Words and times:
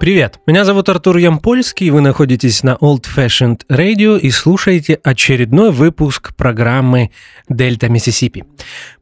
Привет, 0.00 0.38
меня 0.46 0.64
зовут 0.64 0.88
Артур 0.88 1.16
Ямпольский, 1.16 1.90
вы 1.90 2.00
находитесь 2.00 2.62
на 2.62 2.76
Old 2.80 3.06
Fashioned 3.16 3.62
Radio 3.68 4.16
и 4.16 4.30
слушаете 4.30 5.00
очередной 5.02 5.72
выпуск 5.72 6.36
программы 6.36 7.10
Дельта 7.48 7.88
Миссисипи. 7.88 8.44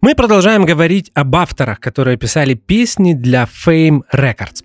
Мы 0.00 0.14
продолжаем 0.14 0.64
говорить 0.64 1.10
об 1.12 1.36
авторах, 1.36 1.80
которые 1.80 2.16
писали 2.16 2.54
песни 2.54 3.12
для 3.12 3.46
Fame 3.66 4.04
Records. 4.10 4.64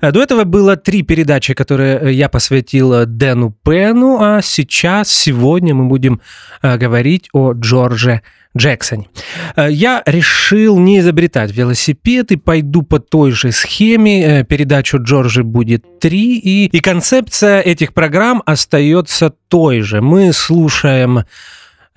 До 0.00 0.22
этого 0.22 0.44
было 0.44 0.76
три 0.76 1.02
передачи, 1.02 1.52
которые 1.52 2.16
я 2.16 2.28
посвятил 2.28 3.04
Дэну 3.04 3.52
Пену, 3.64 4.18
а 4.20 4.40
сейчас, 4.40 5.10
сегодня 5.10 5.74
мы 5.74 5.86
будем 5.86 6.20
э, 6.62 6.76
говорить 6.76 7.28
о 7.32 7.54
Джордже 7.54 8.22
Джексоне. 8.56 9.08
Э, 9.56 9.68
я 9.70 10.02
решил 10.06 10.78
не 10.78 10.98
изобретать 10.98 11.52
велосипед 11.52 12.32
и 12.32 12.36
пойду 12.36 12.82
по 12.82 12.98
той 12.98 13.32
же 13.32 13.52
схеме. 13.52 14.40
Э, 14.40 14.44
передачу 14.44 14.98
Джорджи 15.02 15.42
будет 15.42 16.00
три, 16.00 16.38
и, 16.38 16.66
и 16.66 16.80
концепция 16.80 17.60
этих 17.60 17.94
программ 17.94 18.42
остается 18.44 19.32
той 19.48 19.80
же. 19.80 20.02
Мы 20.02 20.32
слушаем 20.32 21.24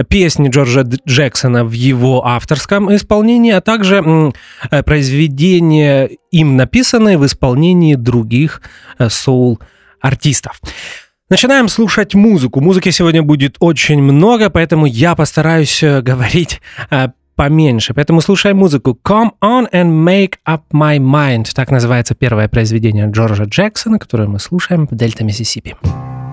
песни 0.09 0.49
Джорджа 0.49 0.83
Джексона 1.07 1.65
в 1.65 1.71
его 1.71 2.25
авторском 2.25 2.93
исполнении, 2.93 3.51
а 3.51 3.61
также 3.61 4.33
э, 4.71 4.83
произведения 4.83 6.09
им 6.31 6.55
написанные 6.55 7.17
в 7.17 7.25
исполнении 7.25 7.95
других 7.95 8.61
соул-артистов. 9.09 10.61
Начинаем 11.27 11.69
слушать 11.69 12.13
музыку. 12.13 12.61
Музыки 12.61 12.91
сегодня 12.91 13.23
будет 13.23 13.55
очень 13.59 13.99
много, 13.99 14.51
поэтому 14.51 14.85
я 14.85 15.15
постараюсь 15.15 15.81
э, 15.81 16.01
говорить 16.03 16.61
э, 16.91 17.07
поменьше. 17.35 17.95
Поэтому 17.95 18.21
слушаем 18.21 18.57
музыку 18.57 18.95
«Come 19.03 19.31
on 19.41 19.67
and 19.71 20.05
make 20.05 20.33
up 20.47 20.61
my 20.71 20.99
mind». 20.99 21.47
Так 21.55 21.71
называется 21.71 22.13
первое 22.13 22.47
произведение 22.47 23.09
Джорджа 23.09 23.45
Джексона, 23.45 23.97
которое 23.97 24.27
мы 24.27 24.37
слушаем 24.37 24.85
в 24.85 24.95
Дельта, 24.95 25.23
Миссисипи. 25.23 25.75
Вы 25.81 26.24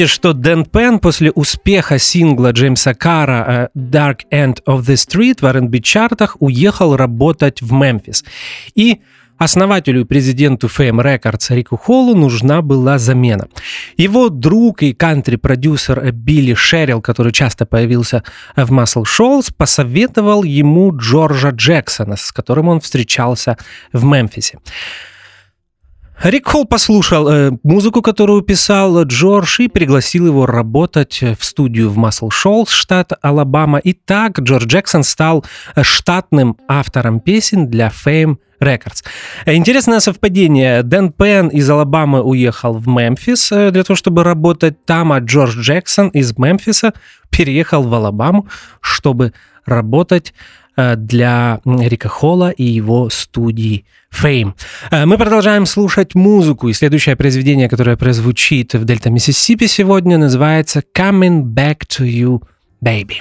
помните, 0.00 0.14
что 0.14 0.32
Дэн 0.32 0.64
Пен 0.64 0.98
после 0.98 1.30
успеха 1.30 1.98
сингла 1.98 2.52
Джеймса 2.52 2.94
Кара 2.94 3.70
э, 3.74 3.78
«Dark 3.78 4.20
End 4.32 4.58
of 4.66 4.80
the 4.80 4.94
Street» 4.94 5.38
в 5.42 5.44
R&B 5.44 5.80
чартах 5.80 6.36
уехал 6.40 6.96
работать 6.96 7.60
в 7.60 7.72
Мемфис. 7.72 8.24
И 8.74 9.00
основателю 9.36 10.00
и 10.00 10.04
президенту 10.04 10.68
Fame 10.68 11.02
Records 11.02 11.54
Рику 11.54 11.76
Холлу 11.76 12.14
нужна 12.14 12.62
была 12.62 12.98
замена. 12.98 13.48
Его 13.98 14.30
друг 14.30 14.82
и 14.82 14.94
кантри-продюсер 14.94 16.12
Билли 16.12 16.54
Шерилл, 16.54 17.02
который 17.02 17.32
часто 17.32 17.66
появился 17.66 18.22
в 18.56 18.72
Muscle 18.72 19.04
Shoals, 19.04 19.52
посоветовал 19.54 20.44
ему 20.44 20.96
Джорджа 20.96 21.50
Джексона, 21.50 22.16
с 22.16 22.32
которым 22.32 22.68
он 22.68 22.80
встречался 22.80 23.58
в 23.92 24.04
Мемфисе. 24.04 24.60
Рик 26.22 26.48
Холл 26.48 26.66
послушал 26.66 27.28
э, 27.28 27.50
музыку, 27.62 28.02
которую 28.02 28.42
писал 28.42 29.04
Джордж, 29.04 29.62
и 29.62 29.68
пригласил 29.68 30.26
его 30.26 30.44
работать 30.44 31.22
в 31.22 31.42
студию 31.42 31.88
в 31.88 31.96
Масл 31.96 32.28
Шоулс, 32.28 32.70
штат 32.70 33.12
Алабама. 33.22 33.78
И 33.78 33.94
так 33.94 34.38
Джордж 34.38 34.66
Джексон 34.66 35.02
стал 35.02 35.46
штатным 35.80 36.58
автором 36.68 37.20
песен 37.20 37.68
для 37.68 37.88
Fame 37.88 38.36
Records. 38.60 39.02
Интересное 39.46 40.00
совпадение. 40.00 40.82
Дэн 40.82 41.10
Пен 41.12 41.48
из 41.48 41.70
Алабамы 41.70 42.20
уехал 42.22 42.74
в 42.74 42.86
Мемфис 42.86 43.50
э, 43.50 43.70
для 43.70 43.82
того, 43.82 43.96
чтобы 43.96 44.22
работать 44.22 44.84
там, 44.84 45.12
а 45.12 45.20
Джордж 45.20 45.58
Джексон 45.58 46.08
из 46.08 46.36
Мемфиса 46.36 46.92
переехал 47.30 47.82
в 47.82 47.94
Алабаму, 47.94 48.46
чтобы 48.82 49.32
работать 49.64 50.34
Э, 50.34 50.59
для 50.76 51.60
Рика 51.64 52.08
Холла 52.08 52.50
и 52.50 52.64
его 52.64 53.10
студии 53.10 53.84
Fame. 54.12 54.54
Э, 54.90 55.06
мы 55.06 55.18
продолжаем 55.18 55.66
слушать 55.66 56.14
музыку, 56.14 56.68
и 56.68 56.72
следующее 56.72 57.16
произведение, 57.16 57.68
которое 57.68 57.96
прозвучит 57.96 58.74
в 58.74 58.84
Дельта 58.84 59.10
Миссисипи 59.10 59.66
сегодня, 59.66 60.18
называется 60.18 60.82
«Coming 60.96 61.42
Back 61.42 61.82
to 61.88 62.06
You, 62.06 62.42
Baby». 62.82 63.20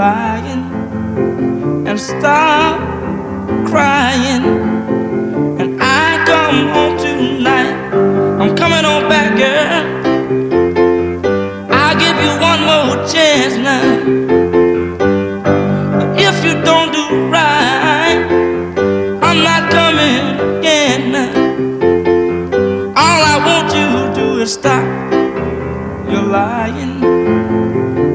Lying 0.00 0.64
and 1.86 2.00
stop 2.00 2.80
crying. 3.70 4.44
And 5.60 5.70
I 5.78 6.24
come 6.30 6.58
home 6.74 6.96
tonight. 7.04 7.74
I'm 8.40 8.52
coming 8.56 8.84
on 8.92 9.02
back, 9.12 9.30
girl. 9.42 9.82
I'll 11.80 11.98
give 12.04 12.16
you 12.24 12.32
one 12.50 12.60
more 12.70 12.96
chance 13.12 13.54
now. 13.68 13.88
But 15.98 16.08
if 16.28 16.36
you 16.46 16.54
don't 16.68 16.90
do 16.98 17.04
right, 17.36 18.20
I'm 19.28 19.40
not 19.50 19.62
coming 19.78 20.24
again. 20.56 21.04
All 23.02 23.20
I 23.34 23.36
want 23.48 23.68
you 23.78 23.86
to 23.98 24.04
do 24.20 24.26
is 24.40 24.54
stop 24.54 24.86
your 26.10 26.24
lying 26.38 27.04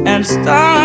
and 0.07 0.25
stop 0.25 0.84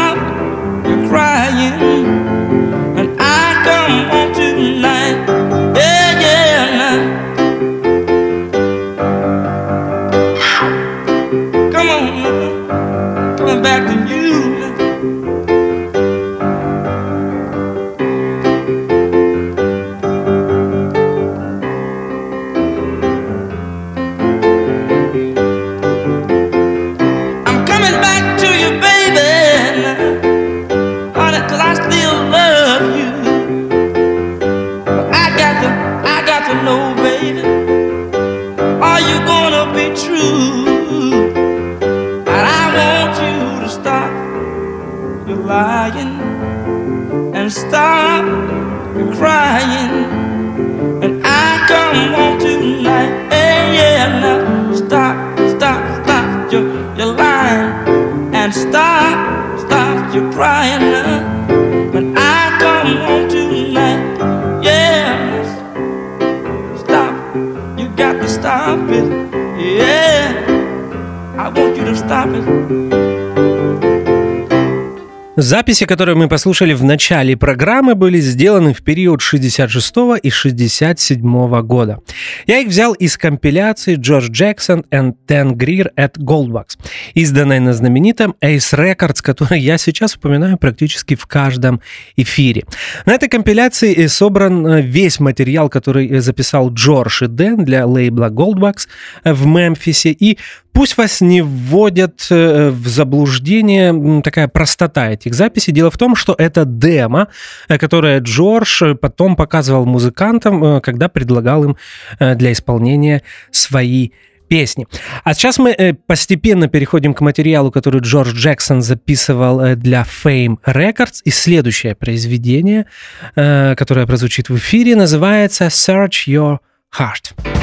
Записи, 75.43 75.87
которые 75.87 76.17
мы 76.17 76.29
послушали 76.29 76.75
в 76.75 76.85
начале 76.85 77.35
программы, 77.35 77.95
были 77.95 78.21
сделаны 78.21 78.75
в 78.75 78.83
период 78.83 79.23
66 79.23 79.95
и 80.23 80.29
67 80.29 81.63
года. 81.63 82.01
Я 82.47 82.59
их 82.59 82.69
взял 82.69 82.93
из 82.93 83.17
компиляции 83.17 83.97
George 83.97 84.29
Jackson 84.29 84.85
and 84.91 85.15
Dan 85.27 85.55
Greer 85.55 85.89
at 85.97 86.19
Goldbugs, 86.19 86.79
изданной 87.15 87.59
на 87.59 87.73
знаменитом 87.73 88.35
Ace 88.43 88.77
Records, 88.77 89.23
который 89.23 89.61
я 89.61 89.79
сейчас 89.79 90.15
упоминаю 90.15 90.59
практически 90.59 91.15
в 91.15 91.25
каждом 91.25 91.81
эфире. 92.17 92.65
На 93.07 93.15
этой 93.15 93.31
компиляции 93.31 94.09
собран 94.09 94.67
э, 94.67 94.83
весь 94.83 95.21
материал, 95.21 95.71
который 95.71 96.19
записал 96.19 96.71
Джордж 96.71 97.25
и 97.25 97.29
Дэн 97.29 97.65
для 97.65 97.87
лейбла 97.87 98.29
Goldbugs 98.29 98.89
в 99.25 99.47
Мемфисе, 99.47 100.11
и 100.11 100.37
Пусть 100.73 100.97
вас 100.97 101.21
не 101.21 101.43
вводят 101.43 102.27
э, 102.31 102.71
в 102.71 102.87
заблуждение 102.87 104.23
такая 104.23 104.49
простота 104.49 105.11
этих 105.11 105.35
записей. 105.35 105.73
Дело 105.73 105.91
в 105.91 105.99
том, 105.99 106.15
что 106.15 106.35
это 106.39 106.65
демо, 106.65 107.29
э, 107.69 107.77
которое 107.79 108.21
Джордж 108.21 108.83
э, 108.83 108.95
потом 108.95 109.37
показывал 109.37 109.85
музыкантам, 109.85 110.81
когда 110.81 111.09
предлагал 111.09 111.65
им 111.65 111.77
для 112.19 112.53
исполнения 112.53 113.23
свои 113.51 114.11
песни. 114.49 114.87
А 115.25 115.35
сейчас 115.35 115.59
мы 115.59 115.97
постепенно 116.07 116.69
переходим 116.69 117.15
к 117.15 117.21
материалу, 117.21 117.71
который 117.71 118.01
Джордж 118.01 118.33
Джексон 118.35 118.83
записывал 118.83 119.77
для 119.77 120.05
Fame 120.25 120.57
Records. 120.67 121.21
И 121.25 121.31
следующее 121.31 121.95
произведение, 121.95 122.87
которое 123.35 124.07
прозвучит 124.07 124.49
в 124.49 124.57
эфире, 124.57 124.97
называется 124.97 125.67
Search 125.67 126.27
Your 126.27 126.59
Heart. 126.99 127.60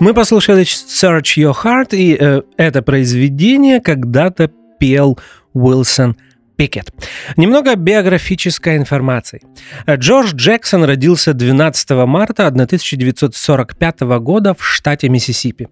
Мы 0.00 0.14
послушали 0.14 0.62
Search 0.64 1.36
Your 1.36 1.54
Heart, 1.62 1.94
и 1.94 2.16
э, 2.18 2.40
это 2.56 2.80
произведение 2.80 3.80
когда-то 3.82 4.50
пел 4.78 5.18
Уилсон 5.52 6.16
Пикет. 6.60 6.92
Немного 7.38 7.74
биографической 7.74 8.76
информации. 8.76 9.40
Джордж 9.88 10.34
Джексон 10.34 10.84
родился 10.84 11.32
12 11.32 11.90
марта 12.06 12.48
1945 12.48 14.00
года 14.00 14.52
в 14.52 14.62
штате 14.62 15.08
Миссисипи. 15.08 15.68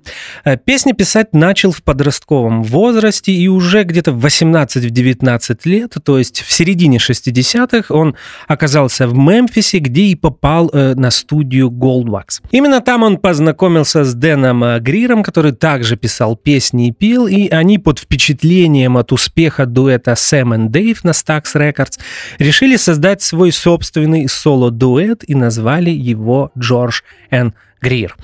Песни 0.64 0.92
писать 0.92 1.35
начал 1.35 1.73
в 1.73 1.83
подростковом 1.83 2.62
возрасте 2.62 3.33
и 3.33 3.49
уже 3.49 3.83
где-то 3.83 4.12
в 4.12 4.25
18-19 4.25 5.59
лет, 5.66 5.95
то 6.02 6.16
есть 6.16 6.40
в 6.40 6.50
середине 6.50 6.97
60-х, 6.97 7.95
он 7.95 8.16
оказался 8.47 9.07
в 9.07 9.14
Мемфисе, 9.14 9.80
где 9.80 10.04
и 10.04 10.14
попал 10.14 10.71
э, 10.73 10.95
на 10.95 11.11
студию 11.11 11.68
Goldwax. 11.68 12.40
Именно 12.50 12.80
там 12.80 13.02
он 13.02 13.18
познакомился 13.18 14.04
с 14.04 14.14
Дэном 14.14 14.64
э, 14.64 14.80
Гриром, 14.80 15.23
который 15.23 15.52
также 15.52 15.99
писал 15.99 16.35
песни 16.35 16.88
и 16.88 16.92
пел, 16.92 17.26
и 17.26 17.49
они 17.49 17.78
под 17.78 17.99
впечатлением 17.99 18.97
от 18.97 19.12
успеха 19.12 19.66
дуэта 19.66 20.14
Сэм 20.14 20.54
и 20.54 20.77
Дэйв 20.78 21.02
на 21.02 21.11
Stax 21.11 21.42
Records, 21.54 21.99
решили 22.38 22.76
создать 22.76 23.20
свой 23.20 23.50
собственный 23.50 24.28
соло-дуэт 24.28 25.25
и 25.26 25.35
назвали 25.35 25.90
его 25.90 26.52
Джордж 26.56 27.00
Н. 27.30 27.52
Грир. 27.80 28.16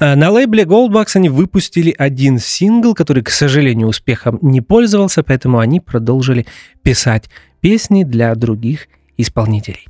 Э, 0.00 0.14
на 0.14 0.30
лейбле 0.30 0.64
Goldbox 0.64 1.08
они 1.14 1.28
выпустили 1.28 1.94
один 1.96 2.38
сингл, 2.38 2.94
который, 2.94 3.22
к 3.22 3.30
сожалению, 3.30 3.88
успехом 3.88 4.38
не 4.42 4.60
пользовался, 4.60 5.22
поэтому 5.22 5.58
они 5.58 5.80
продолжили 5.80 6.46
писать 6.82 7.24
песни 7.60 8.04
для 8.04 8.34
других 8.34 8.88
исполнителей. 9.16 9.86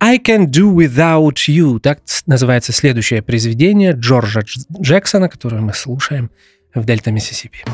I 0.00 0.18
Can 0.18 0.46
Do 0.46 0.74
Without 0.74 1.34
You. 1.48 1.80
Так 1.80 2.00
называется 2.26 2.72
следующее 2.72 3.22
произведение 3.22 3.92
Джорджа 3.92 4.42
Джексона, 4.80 5.28
которое 5.28 5.60
мы 5.60 5.74
слушаем 5.74 6.30
в 6.74 6.84
Дельта 6.84 7.10
Миссисипи. 7.10 7.64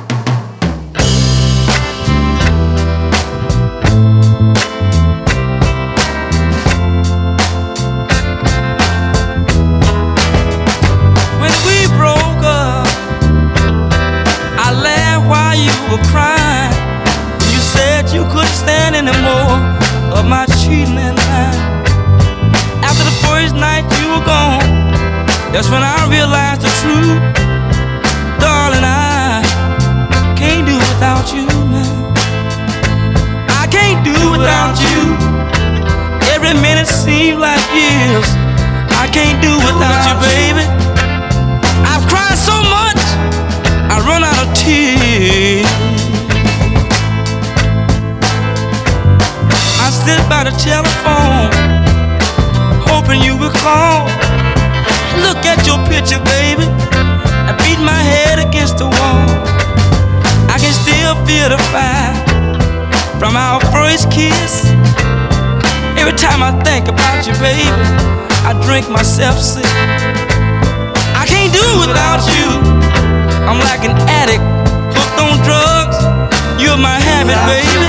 Were 15.96 16.04
crying. 16.10 16.74
You 17.52 17.60
said 17.60 18.10
you 18.10 18.24
couldn't 18.32 18.58
stand 18.64 18.96
anymore 18.96 19.58
of 20.16 20.26
my 20.26 20.44
cheating 20.58 20.98
and 20.98 21.14
lying. 21.14 21.60
After 22.82 23.04
the 23.04 23.16
first 23.26 23.54
night 23.54 23.84
you 23.98 24.06
were 24.10 24.24
gone, 24.26 24.64
that's 25.52 25.70
when 25.70 25.82
I 25.82 25.98
realized 26.10 26.62
the 26.66 26.72
truth. 26.82 27.22
Darling, 28.42 28.82
I 28.82 29.42
can't 30.36 30.66
do 30.66 30.74
without 30.74 31.30
you, 31.34 31.46
man. 31.70 31.94
I 33.62 33.66
can't 33.70 34.02
do 34.02 34.16
without 34.34 34.74
you. 34.86 35.00
Every 36.34 36.54
minute 36.58 36.88
seems 36.88 37.38
like 37.38 37.62
years. 37.70 38.26
I 38.98 39.06
can't 39.12 39.38
do 39.40 39.52
without 39.62 40.00
you, 40.08 40.14
baby. 40.26 40.64
I've 41.86 42.04
cried 42.10 42.38
so 42.38 42.56
much, 42.76 43.00
I 43.92 44.02
run 44.08 44.24
out 44.24 44.38
of 44.42 44.48
tears. 44.58 45.73
Sit 50.14 50.28
by 50.28 50.44
the 50.44 50.54
telephone, 50.62 51.50
hoping 52.86 53.20
you 53.22 53.34
will 53.36 53.54
call. 53.66 54.06
Look 55.24 55.42
at 55.42 55.66
your 55.66 55.78
picture, 55.90 56.22
baby. 56.22 56.66
I 57.50 57.52
beat 57.62 57.80
my 57.82 58.02
head 58.12 58.38
against 58.38 58.78
the 58.78 58.86
wall. 58.86 59.26
I 60.54 60.56
can 60.62 60.74
still 60.84 61.14
feel 61.26 61.48
the 61.50 61.60
fire 61.74 62.14
from 63.18 63.34
our 63.34 63.58
first 63.74 64.10
kiss. 64.10 64.70
Every 65.98 66.16
time 66.26 66.42
I 66.42 66.52
think 66.62 66.86
about 66.86 67.26
you, 67.26 67.34
baby, 67.42 67.66
I 68.46 68.54
drink 68.66 68.86
myself 68.88 69.38
sick. 69.38 69.74
I 71.22 71.24
can't 71.26 71.50
do 71.50 71.66
without 71.82 72.22
you. 72.34 72.48
I'm 73.48 73.58
like 73.70 73.82
an 73.88 73.96
addict 74.20 74.44
hooked 74.94 75.18
on 75.26 75.34
drugs. 75.48 75.98
You're 76.62 76.78
my 76.78 76.98
habit, 77.02 77.40
baby. 77.50 77.88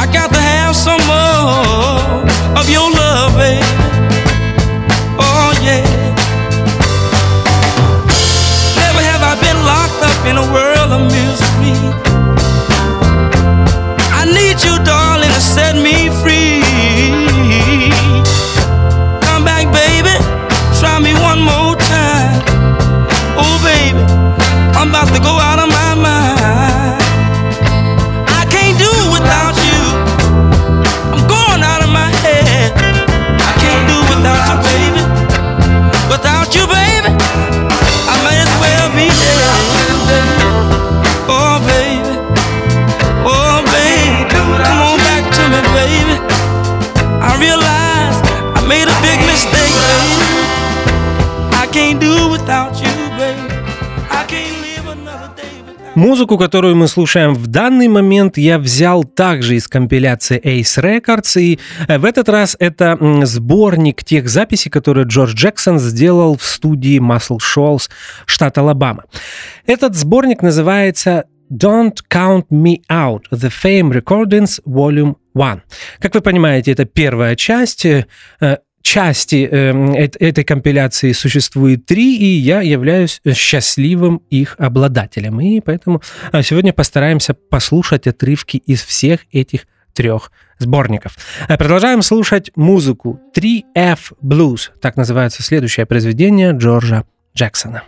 I 0.00 0.06
got 0.08 0.32
to 0.32 0.39
have 0.70 0.76
some 0.76 1.04
more 1.08 2.22
of 2.56 2.70
your 2.70 2.88
love, 2.92 3.34
baby. 3.34 3.66
Oh, 5.18 5.50
yeah. 5.66 5.82
Never 8.78 9.02
have 9.10 9.22
I 9.32 9.34
been 9.42 9.60
locked 9.66 10.00
up 10.10 10.20
in 10.30 10.36
a 10.38 10.46
world 10.54 10.90
of 10.96 11.02
misery. 11.10 11.74
I 14.14 14.22
need 14.26 14.62
you, 14.62 14.78
darling, 14.84 15.32
to 15.34 15.40
set 15.40 15.74
me 15.74 16.08
free. 16.22 16.62
Come 19.26 19.42
back, 19.44 19.66
baby. 19.74 20.14
Try 20.78 21.00
me 21.00 21.14
one 21.14 21.40
more 21.42 21.74
time. 21.74 22.42
Oh, 23.42 23.56
baby. 23.66 24.04
I'm 24.78 24.90
about 24.90 25.08
to 25.14 25.20
go 25.20 25.34
out 25.34 25.58
of 25.58 25.68
my 25.68 25.94
mind. 25.94 26.69
Without 36.10 36.54
you, 36.54 36.64
baby. 36.66 37.10
I 38.08 38.14
might 38.24 38.40
as 38.40 38.52
well 38.62 38.88
be 38.96 39.06
dead. 39.08 39.40
Oh, 41.28 41.60
baby. 41.68 42.14
Oh, 43.24 43.62
baby. 43.68 44.28
Come 44.32 44.50
on 44.56 44.98
back 45.08 45.24
to 45.36 45.42
me, 45.52 45.60
baby. 45.76 46.16
I 47.20 47.30
realize 47.38 48.16
I 48.56 48.60
made 48.66 48.88
a 48.88 48.96
big 49.04 49.20
mistake, 49.28 49.74
baby. 49.86 50.16
I 51.62 51.66
can't 51.70 52.00
do 52.00 52.30
without 52.30 52.79
you, 52.79 52.79
Музыку, 55.96 56.38
которую 56.38 56.76
мы 56.76 56.86
слушаем 56.86 57.34
в 57.34 57.48
данный 57.48 57.88
момент, 57.88 58.38
я 58.38 58.60
взял 58.60 59.02
также 59.02 59.56
из 59.56 59.66
компиляции 59.66 60.40
Ace 60.40 60.80
Records, 60.80 61.40
и 61.40 61.58
э, 61.88 61.98
в 61.98 62.04
этот 62.04 62.28
раз 62.28 62.56
это 62.60 62.96
сборник 63.24 64.04
тех 64.04 64.28
записей, 64.28 64.70
которые 64.70 65.06
Джордж 65.06 65.34
Джексон 65.34 65.80
сделал 65.80 66.36
в 66.36 66.44
студии 66.44 67.00
Muscle 67.00 67.38
Shoals, 67.38 67.90
штат 68.24 68.56
Алабама. 68.58 69.04
Этот 69.66 69.96
сборник 69.96 70.42
называется 70.42 71.24
Don't 71.52 71.96
Count 72.08 72.44
Me 72.50 72.76
Out, 72.88 73.22
The 73.32 73.50
Fame 73.50 73.90
Recordings 73.92 74.60
Volume 74.64 75.16
1. 75.34 75.62
Как 75.98 76.14
вы 76.14 76.20
понимаете, 76.20 76.70
это 76.70 76.84
первая 76.84 77.34
часть 77.34 77.84
э, 77.84 78.06
части 78.82 79.48
э, 79.50 80.08
этой 80.18 80.44
компиляции 80.44 81.12
существует 81.12 81.86
три, 81.86 82.16
и 82.16 82.38
я 82.38 82.60
являюсь 82.60 83.20
счастливым 83.34 84.22
их 84.30 84.56
обладателем. 84.58 85.40
И 85.40 85.60
поэтому 85.60 86.02
а, 86.32 86.42
сегодня 86.42 86.72
постараемся 86.72 87.34
послушать 87.34 88.06
отрывки 88.06 88.56
из 88.56 88.82
всех 88.82 89.20
этих 89.32 89.66
трех 89.92 90.30
сборников. 90.58 91.16
А, 91.48 91.56
продолжаем 91.56 92.02
слушать 92.02 92.50
музыку 92.56 93.20
3F 93.36 94.12
Blues. 94.22 94.70
Так 94.80 94.96
называется 94.96 95.42
следующее 95.42 95.86
произведение 95.86 96.52
Джорджа 96.52 97.04
Джексона. 97.34 97.82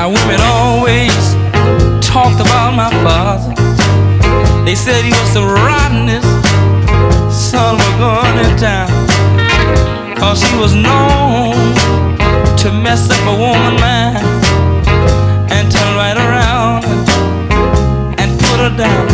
Now 0.00 0.08
women 0.08 0.40
always 0.40 1.34
talked 2.00 2.40
about 2.40 2.72
my 2.72 2.88
father. 3.04 3.52
They 4.64 4.74
said 4.74 5.04
he 5.04 5.10
was 5.10 5.34
the 5.34 5.44
rottenest 5.44 6.26
son 7.30 7.74
of 7.74 7.82
a 7.84 7.98
gun 8.00 8.38
in 8.38 8.56
town. 8.56 8.88
Cause 10.16 10.42
he 10.42 10.56
was 10.56 10.74
known 10.74 11.52
to 12.62 12.72
mess 12.72 13.10
up 13.10 13.20
a 13.28 13.36
woman 13.44 13.74
mind 13.78 14.24
and 15.52 15.70
turn 15.70 15.92
right 15.94 16.16
around 16.16 16.82
and 18.18 18.40
put 18.40 18.56
her 18.56 18.74
down. 18.74 19.06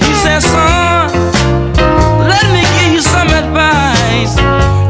He 0.00 0.14
said, 0.24 0.40
son, 0.40 1.12
let 2.32 2.46
me 2.48 2.62
give 2.80 2.94
you 2.94 3.02
some 3.02 3.28
advice. 3.28 4.38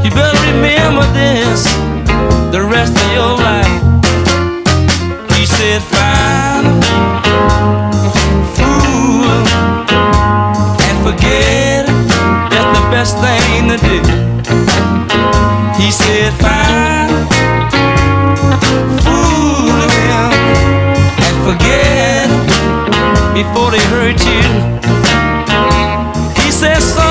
You 0.05 0.13
better 0.13 0.39
remember 0.53 1.03
this 1.13 1.65
the 2.53 2.63
rest 2.63 2.95
of 2.95 3.13
your 3.13 3.35
life 3.35 3.96
fine. 5.83 6.81
Fool 8.55 9.29
and 10.87 10.99
forget 11.05 11.87
that's 12.51 12.71
the 12.79 12.85
best 12.91 13.15
thing 13.25 13.69
to 13.69 13.77
do. 13.89 13.99
He 15.81 15.91
said 15.91 16.33
fine. 16.45 17.11
Fool 19.05 19.81
and 21.23 21.37
forget 21.47 22.29
before 23.35 23.71
they 23.71 23.85
hurt 23.95 24.21
you. 24.25 24.45
He 26.43 26.51
says. 26.51 26.95
so. 26.95 27.06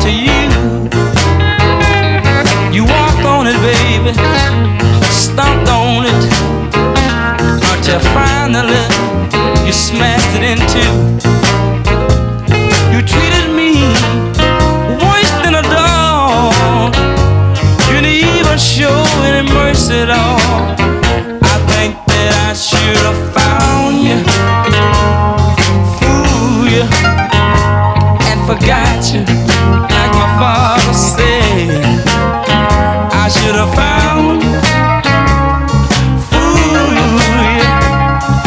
To 0.00 0.10
you. 0.10 0.48
You 2.72 2.84
walked 2.84 3.24
on 3.24 3.46
it, 3.46 3.58
baby, 3.60 4.12
stomped 5.10 5.68
on 5.68 6.06
it 6.06 6.22
until 7.72 8.00
finally 8.16 8.84
you 9.66 9.72
smashed 9.72 10.32
it 10.36 10.44
in 10.52 10.58
two. 10.74 10.94
You 12.92 13.02
treated 13.02 13.48
me 13.54 13.72
worse 15.04 15.32
than 15.42 15.54
a 15.56 15.62
dog. 15.62 16.94
You 17.88 18.00
didn't 18.00 18.38
even 18.38 18.58
show 18.58 19.04
any 19.28 19.46
mercy 19.52 19.94
at 20.04 20.10
all. 20.10 20.40
I 21.42 21.56
think 21.70 21.94
that 22.06 22.48
I 22.48 22.54
should 22.54 22.96
have 23.08 23.29
I 33.22 33.28
should 33.28 33.54
have 33.56 33.74
found, 33.74 34.42
you, 34.42 34.56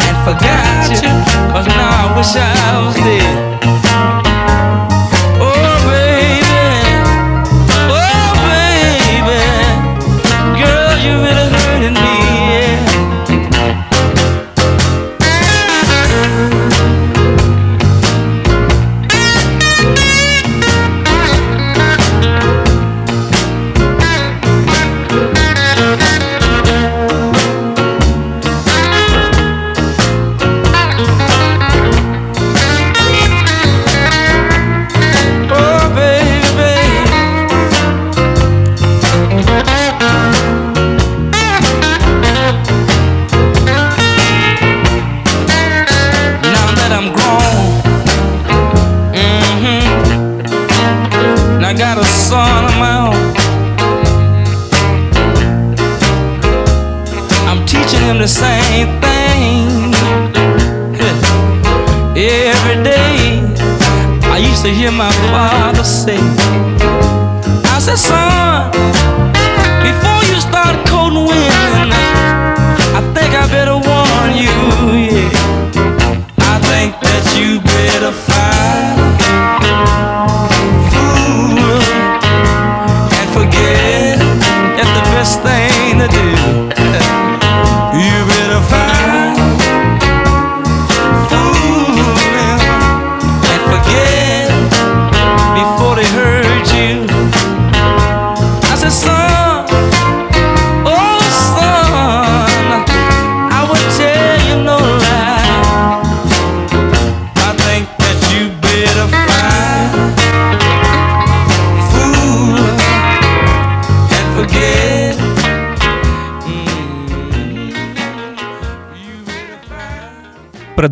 and 0.08 0.18
forgot 0.26 0.90
you, 0.90 0.98
cause 1.52 1.66
now 1.68 1.90
I 2.02 2.16
wish 2.16 2.34
I 2.34 2.84
was 2.84 2.96
dead. 2.96 3.23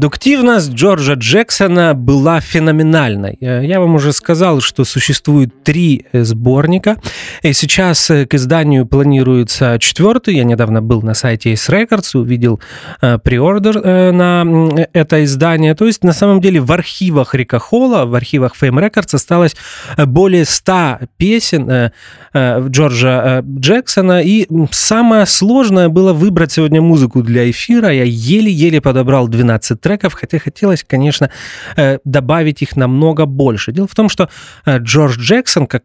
Продуктивность 0.02 0.72
Джорджа 0.72 1.14
Джексона 1.14 1.94
была 1.94 2.40
феноменальной. 2.40 3.38
Э, 3.40 3.64
Я 3.64 3.78
вам 3.78 3.94
уже 3.94 4.12
сказал, 4.12 4.60
что 4.60 4.84
существует 4.84 5.62
три 5.62 6.06
э, 6.10 6.24
сборника. 6.24 6.96
И 7.42 7.52
сейчас 7.52 8.10
э, 8.10 8.26
к 8.26 8.34
изданию 8.34 8.84
планируется 8.84 9.78
четвертый. 9.78 10.34
Я 10.34 10.42
недавно 10.42 10.82
был 10.82 11.02
на 11.02 11.14
сайте 11.14 11.52
Ace 11.52 11.70
Records, 11.70 12.18
увидел 12.18 12.58
приордер 13.00 13.80
на 14.12 14.44
это 14.92 15.22
издание. 15.22 15.76
То 15.76 15.86
есть, 15.86 16.02
на 16.02 16.12
самом 16.12 16.40
деле, 16.40 16.60
в 16.60 16.72
архивах 16.72 17.36
Рика 17.36 17.60
Холла, 17.60 18.04
в 18.04 18.16
архивах 18.16 18.54
Fame 18.60 18.84
Records 18.84 19.14
осталось 19.14 19.54
более 19.96 20.44
100 20.44 20.98
песен 21.16 21.92
Джорджа 22.34 23.44
Джексона. 23.46 24.22
И 24.22 24.48
самое 24.72 25.26
сложное 25.26 25.88
было 25.88 26.12
выбрать 26.12 26.50
сегодня 26.50 26.82
музыку 26.82 27.22
для 27.22 27.48
эфира. 27.48 27.92
Я 27.92 28.02
еле-еле 28.04 28.80
подобрал 28.80 29.28
12 29.28 29.80
треков, 29.80 29.91
хотя 29.98 30.38
хотелось, 30.38 30.84
конечно, 30.84 31.30
э, 31.76 31.98
добавить 32.04 32.62
их 32.62 32.76
намного 32.76 33.26
больше. 33.26 33.72
Дело 33.72 33.86
в 33.86 33.94
том, 33.94 34.08
что 34.08 34.28
э, 34.64 34.78
Джордж 34.78 35.18
Джексон, 35.18 35.66
как 35.66 35.84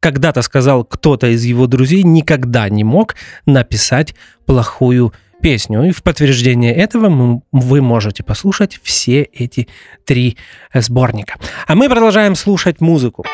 когда-то 0.00 0.42
сказал 0.42 0.84
кто-то 0.84 1.26
из 1.26 1.44
его 1.44 1.66
друзей, 1.66 2.02
никогда 2.04 2.68
не 2.68 2.84
мог 2.84 3.16
написать 3.44 4.14
плохую 4.44 5.12
песню. 5.42 5.84
И 5.84 5.90
в 5.90 6.02
подтверждение 6.02 6.74
этого 6.74 7.42
вы 7.52 7.82
можете 7.82 8.22
послушать 8.22 8.78
все 8.82 9.22
эти 9.22 9.68
три 10.04 10.36
э, 10.72 10.80
сборника. 10.80 11.34
А 11.66 11.74
мы 11.74 11.88
продолжаем 11.88 12.34
слушать 12.36 12.80
музыку. 12.80 13.24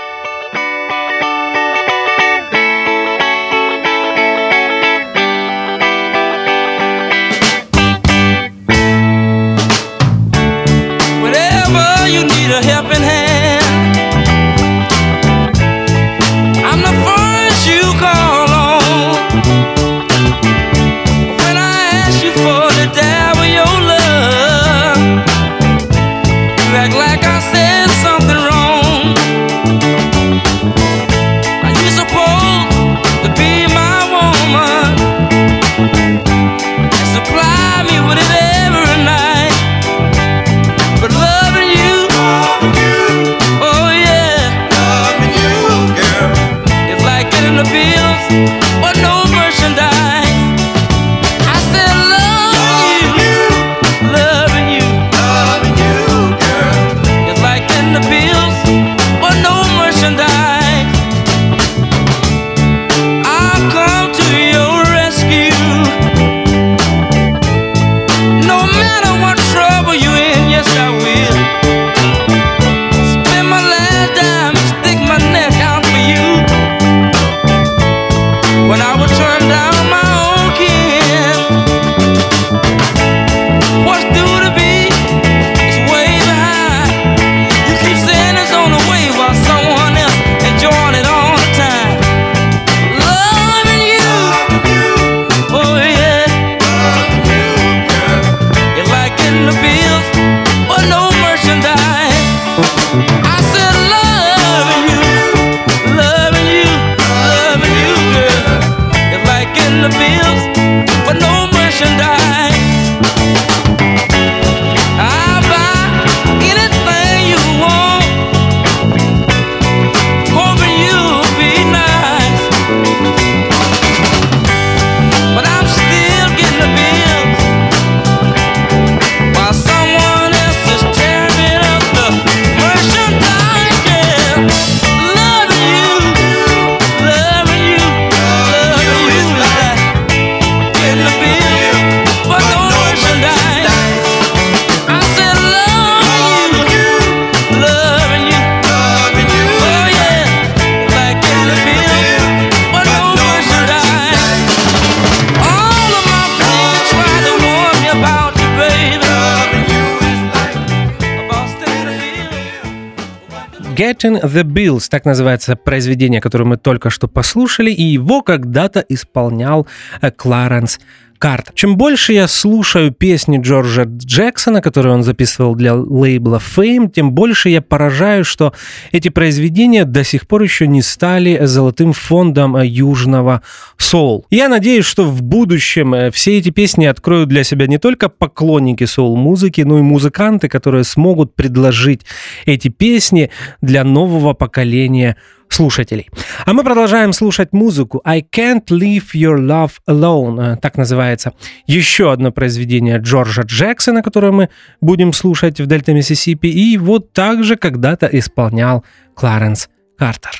Getting 163.83 164.23
the 164.23 164.45
Bills, 164.45 164.89
так 164.89 165.05
называется 165.05 165.57
произведение, 165.57 166.21
которое 166.21 166.45
мы 166.45 166.57
только 166.57 166.89
что 166.89 167.09
послушали, 167.09 167.73
и 167.73 167.83
его 167.83 168.23
когда-то 168.23 168.79
исполнял 168.89 169.67
э, 170.01 170.13
Кларенс 170.13 170.79
карт. 171.23 171.53
Чем 171.55 171.77
больше 171.77 172.15
я 172.15 172.27
слушаю 172.27 172.91
песни 172.91 173.39
Джорджа 173.41 173.85
Джексона, 173.85 174.61
которые 174.61 174.93
он 174.93 175.05
записывал 175.05 175.55
для 175.55 175.73
лейбла 175.73 176.43
Fame, 176.45 176.91
тем 176.91 177.13
больше 177.13 177.49
я 177.49 177.63
поражаю, 177.63 178.25
что 178.25 178.53
эти 178.91 179.09
произведения 179.09 179.85
до 179.85 180.03
сих 180.03 180.27
пор 180.27 180.43
еще 180.43 180.67
не 180.67 180.83
стали 180.83 181.39
золотым 181.45 181.93
фондом 181.93 182.61
южного 182.61 183.43
соул. 183.77 184.27
Я 184.31 184.49
надеюсь, 184.49 184.85
что 184.85 185.05
в 185.05 185.23
будущем 185.23 185.95
э, 185.95 186.11
все 186.11 186.39
эти 186.39 186.51
песни 186.51 186.87
откроют 186.87 187.29
для 187.29 187.45
себя 187.45 187.69
не 187.69 187.79
только 187.79 188.09
поклонники 188.09 188.83
соул-музыки, 188.83 189.61
но 189.61 189.79
и 189.79 189.83
музыканты, 189.83 190.49
которые 190.49 190.83
смогут 190.83 191.37
предложить 191.37 192.01
эти 192.47 192.67
песни 192.67 193.31
для 193.61 193.85
нового 193.85 194.33
поколения 194.33 195.17
слушателей. 195.53 196.09
А 196.45 196.53
мы 196.53 196.65
продолжаем 196.65 197.13
слушать 197.13 197.53
музыку 197.53 198.01
I 198.05 198.23
Can't 198.23 198.67
Leave 198.71 199.15
Your 199.15 199.39
Love 199.39 199.73
Alone, 199.89 200.55
э, 200.55 200.57
так 200.57 200.77
называется 200.77 201.33
еще 201.67 202.13
одно 202.13 202.33
произведение 202.33 202.99
Джорджа 202.99 203.43
Джексона, 203.43 204.03
которое 204.03 204.33
мы 204.33 204.49
будем 204.81 205.13
слушать 205.13 205.61
в 205.61 205.67
Дельта 205.67 205.93
Миссисипи, 205.93 206.47
и 206.47 206.79
вот 206.79 207.13
также 207.13 207.57
когда-то 207.57 208.07
исполнял 208.07 208.85
Кларенс 209.15 209.69
Картер. 209.99 210.39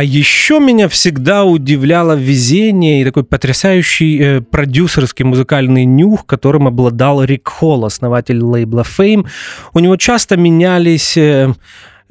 А 0.00 0.02
еще 0.02 0.60
меня 0.60 0.88
всегда 0.88 1.44
удивляло 1.44 2.14
везение 2.14 3.02
и 3.02 3.04
такой 3.04 3.22
потрясающий 3.22 4.18
э, 4.18 4.40
продюсерский 4.40 5.26
музыкальный 5.26 5.84
нюх, 5.84 6.24
которым 6.24 6.66
обладал 6.66 7.22
Рик 7.22 7.46
Холл, 7.46 7.84
основатель 7.84 8.42
лейбла 8.42 8.80
Fame. 8.80 9.26
У 9.74 9.78
него 9.78 9.98
часто 9.98 10.38
менялись... 10.38 11.18
Э, 11.18 11.52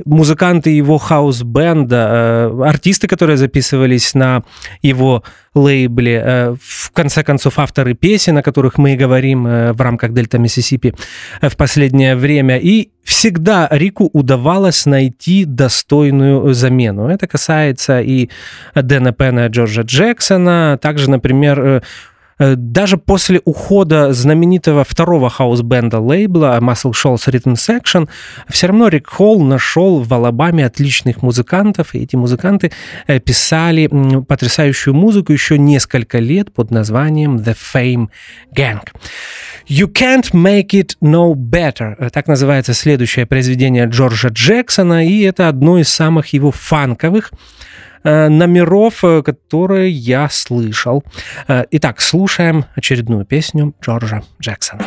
музыканты 0.05 0.69
его 0.71 0.97
хаус-бенда, 0.97 2.51
артисты, 2.65 3.07
которые 3.07 3.37
записывались 3.37 4.13
на 4.13 4.43
его 4.81 5.23
лейбле, 5.55 6.55
в 6.61 6.91
конце 6.91 7.23
концов, 7.23 7.59
авторы 7.59 7.93
песен, 7.93 8.37
о 8.37 8.43
которых 8.43 8.77
мы 8.77 8.93
и 8.93 8.97
говорим 8.97 9.43
в 9.45 9.81
рамках 9.81 10.13
Дельта 10.13 10.37
Миссисипи 10.37 10.93
в 11.41 11.55
последнее 11.57 12.15
время. 12.15 12.57
И 12.57 12.91
всегда 13.03 13.67
Рику 13.71 14.09
удавалось 14.13 14.85
найти 14.85 15.45
достойную 15.45 16.53
замену. 16.53 17.07
Это 17.07 17.27
касается 17.27 17.99
и 18.01 18.29
Дэна 18.75 19.11
Пена, 19.11 19.47
Джорджа 19.47 19.81
Джексона, 19.81 20.77
также, 20.81 21.09
например, 21.09 21.59
Э, 21.69 21.81
даже 22.39 22.97
после 22.97 23.41
ухода 23.43 24.13
знаменитого 24.13 24.83
второго 24.83 25.29
хаус-бенда 25.29 25.99
лейбла 25.99 26.57
Muscle 26.61 26.93
Shoals 26.93 27.27
Rhythm 27.27 27.55
Section 27.55 28.07
все 28.47 28.67
равно 28.67 28.87
Рик 28.87 29.07
Холл 29.07 29.41
нашел 29.41 30.01
в 30.01 30.13
Алабаме 30.13 30.65
отличных 30.65 31.21
музыкантов, 31.21 31.93
и 31.95 31.99
эти 31.99 32.15
музыканты 32.15 32.71
э, 33.07 33.19
писали 33.19 33.89
потрясающую 34.27 34.93
музыку 34.93 35.33
еще 35.33 35.57
несколько 35.57 36.19
лет 36.19 36.53
под 36.53 36.71
названием 36.71 37.37
The 37.37 37.55
Fame 37.55 38.07
Gang. 38.55 38.87
You 39.67 39.91
Can't 39.91 40.31
Make 40.31 40.69
It 40.69 40.95
No 41.01 41.33
Better. 41.33 41.95
Э, 41.97 42.09
так 42.09 42.27
называется 42.27 42.73
следующее 42.73 43.25
произведение 43.25 43.85
Джорджа 43.85 44.29
Джексона, 44.29 45.05
и 45.05 45.21
это 45.21 45.49
одно 45.49 45.77
из 45.77 45.89
самых 45.89 46.27
его 46.27 46.51
фанковых 46.51 47.31
Э, 47.31 47.78
номеров, 48.03 49.03
э, 49.03 49.21
которые 49.21 49.89
я 49.91 50.29
слышал. 50.29 51.03
Э, 51.47 51.65
итак, 51.71 52.01
слушаем 52.01 52.65
очередную 52.75 53.25
песню 53.25 53.73
Джорджа 53.81 54.23
Джексона. 54.41 54.85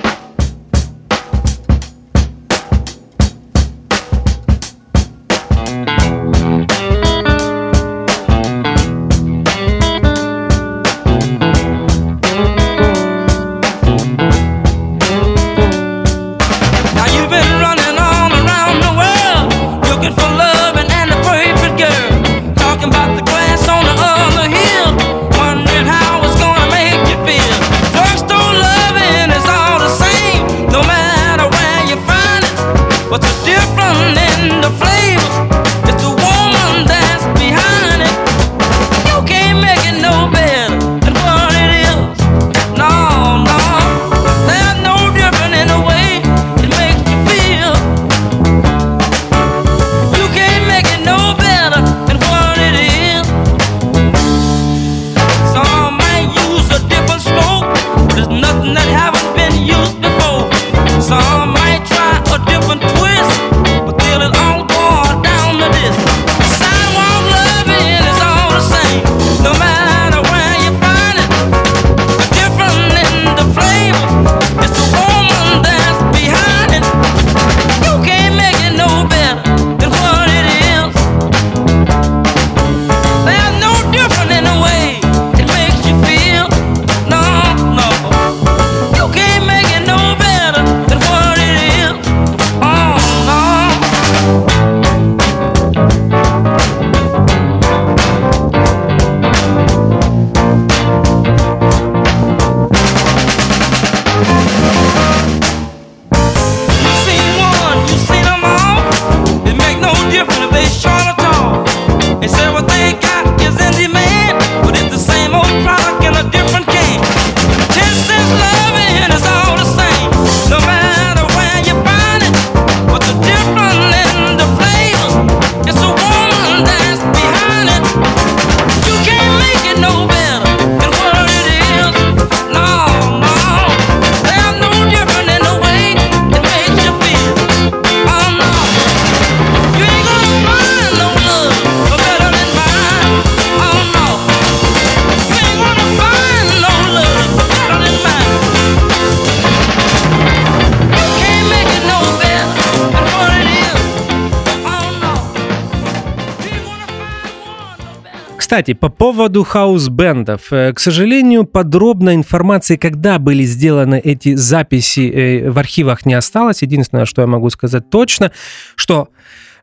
Кстати, 158.62 158.78
по 158.78 158.90
поводу 158.90 159.42
хаус-бендов. 159.42 160.52
Э, 160.52 160.72
к 160.72 160.78
сожалению, 160.78 161.44
подробной 161.44 162.14
информации, 162.14 162.76
когда 162.76 163.18
были 163.18 163.42
сделаны 163.42 163.98
эти 163.98 164.36
записи, 164.36 165.10
э, 165.10 165.50
в 165.50 165.58
архивах 165.58 166.06
не 166.06 166.14
осталось. 166.14 166.62
Единственное, 166.62 167.04
что 167.04 167.22
я 167.22 167.26
могу 167.26 167.50
сказать 167.50 167.90
точно, 167.90 168.30
что 168.76 169.08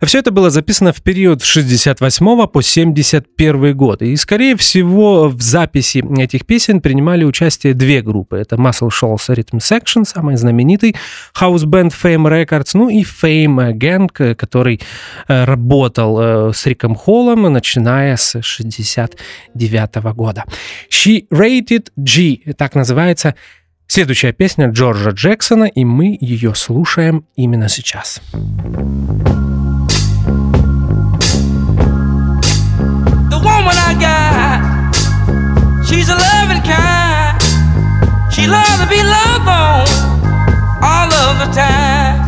все 0.06 0.20
это 0.20 0.32
было 0.32 0.50
записано 0.50 0.94
в 0.94 1.02
период 1.02 1.42
с 1.42 1.46
68 1.46 2.48
по 2.48 2.62
71 2.62 3.76
год. 3.76 4.02
И, 4.02 4.16
скорее 4.16 4.56
всего, 4.56 5.28
в 5.28 5.42
записи 5.42 6.04
этих 6.18 6.46
песен 6.46 6.80
принимали 6.80 7.26
участие 7.26 7.74
две 7.74 8.02
группы. 8.02 8.38
Это 8.38 8.56
Muscle 8.56 8.90
Shoals 8.90 9.28
Rhythm 9.28 9.60
Section, 9.60 10.06
самый 10.06 10.38
знаменитый 10.38 10.96
хаус-бенд 11.34 11.92
Fame 11.92 12.46
Records, 12.46 12.72
ну 12.76 12.88
и 12.88 13.04
Fame 13.04 13.74
Gang, 13.74 14.36
который 14.36 14.80
э, 15.28 15.44
работал 15.44 16.20
э, 16.20 16.54
с 16.54 16.66
Риком 16.66 16.96
Холлом, 16.96 17.52
начиная 17.52 18.16
с 18.16 18.42
69 18.42 19.96
года. 20.16 20.46
She 20.90 21.28
Rated 21.30 21.90
G, 21.98 22.54
так 22.54 22.76
называется 22.76 23.36
Следующая 23.92 24.34
песня 24.34 24.68
Джорджа 24.70 25.10
Джексона, 25.10 25.64
и 25.64 25.84
мы 25.84 26.16
ее 26.22 26.54
слушаем 26.54 27.26
именно 27.36 27.70
сейчас. 27.70 28.22
She's 35.90 36.08
a 36.08 36.14
loving 36.14 36.62
kind. 36.62 37.42
She 38.32 38.46
loves 38.46 38.78
to 38.78 38.88
be 38.88 39.02
loved 39.02 39.50
on 39.50 39.88
all 40.84 41.12
of 41.12 41.40
the 41.40 41.52
time. 41.52 42.19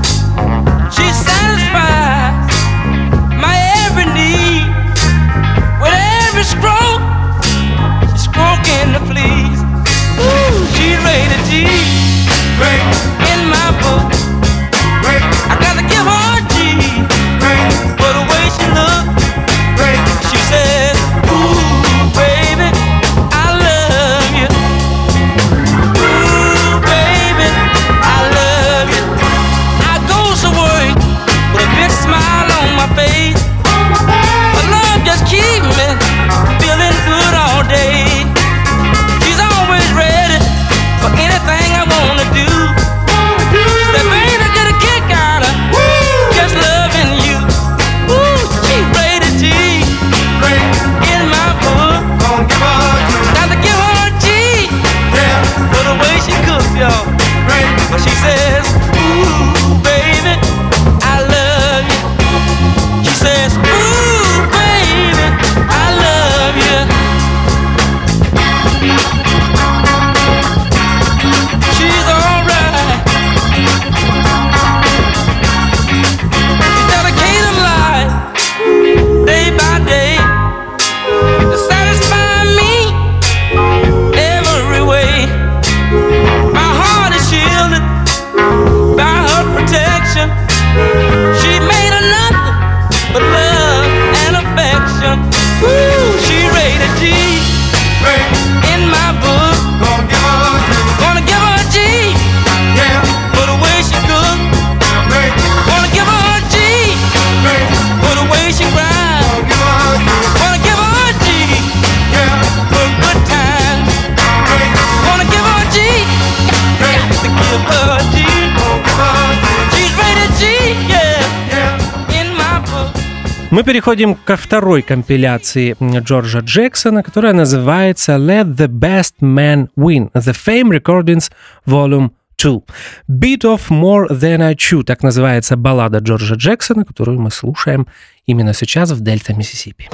Мы 123.51 123.63
переходим 123.63 124.15
ко 124.15 124.37
второй 124.37 124.81
компиляции 124.81 125.75
Джорджа 125.81 126.39
Джексона, 126.39 127.03
которая 127.03 127.33
называется 127.33 128.13
«Let 128.13 128.55
the 128.55 128.67
Best 128.67 129.15
Man 129.21 129.67
Win» 129.77 130.09
The 130.13 130.33
Fame 130.33 130.71
Recordings 130.71 131.29
Volume 131.65 132.11
2. 132.37 132.63
Beat 133.09 133.41
of 133.41 133.63
More 133.69 134.07
Than 134.09 134.41
I 134.41 134.53
Chew, 134.53 134.83
так 134.83 135.03
называется 135.03 135.57
баллада 135.57 135.97
Джорджа 135.97 136.35
Джексона, 136.35 136.85
которую 136.85 137.19
мы 137.19 137.29
слушаем 137.29 137.87
именно 138.25 138.53
сейчас 138.53 138.91
в 138.91 139.01
Дельта, 139.01 139.33
Миссисипи. 139.33 139.89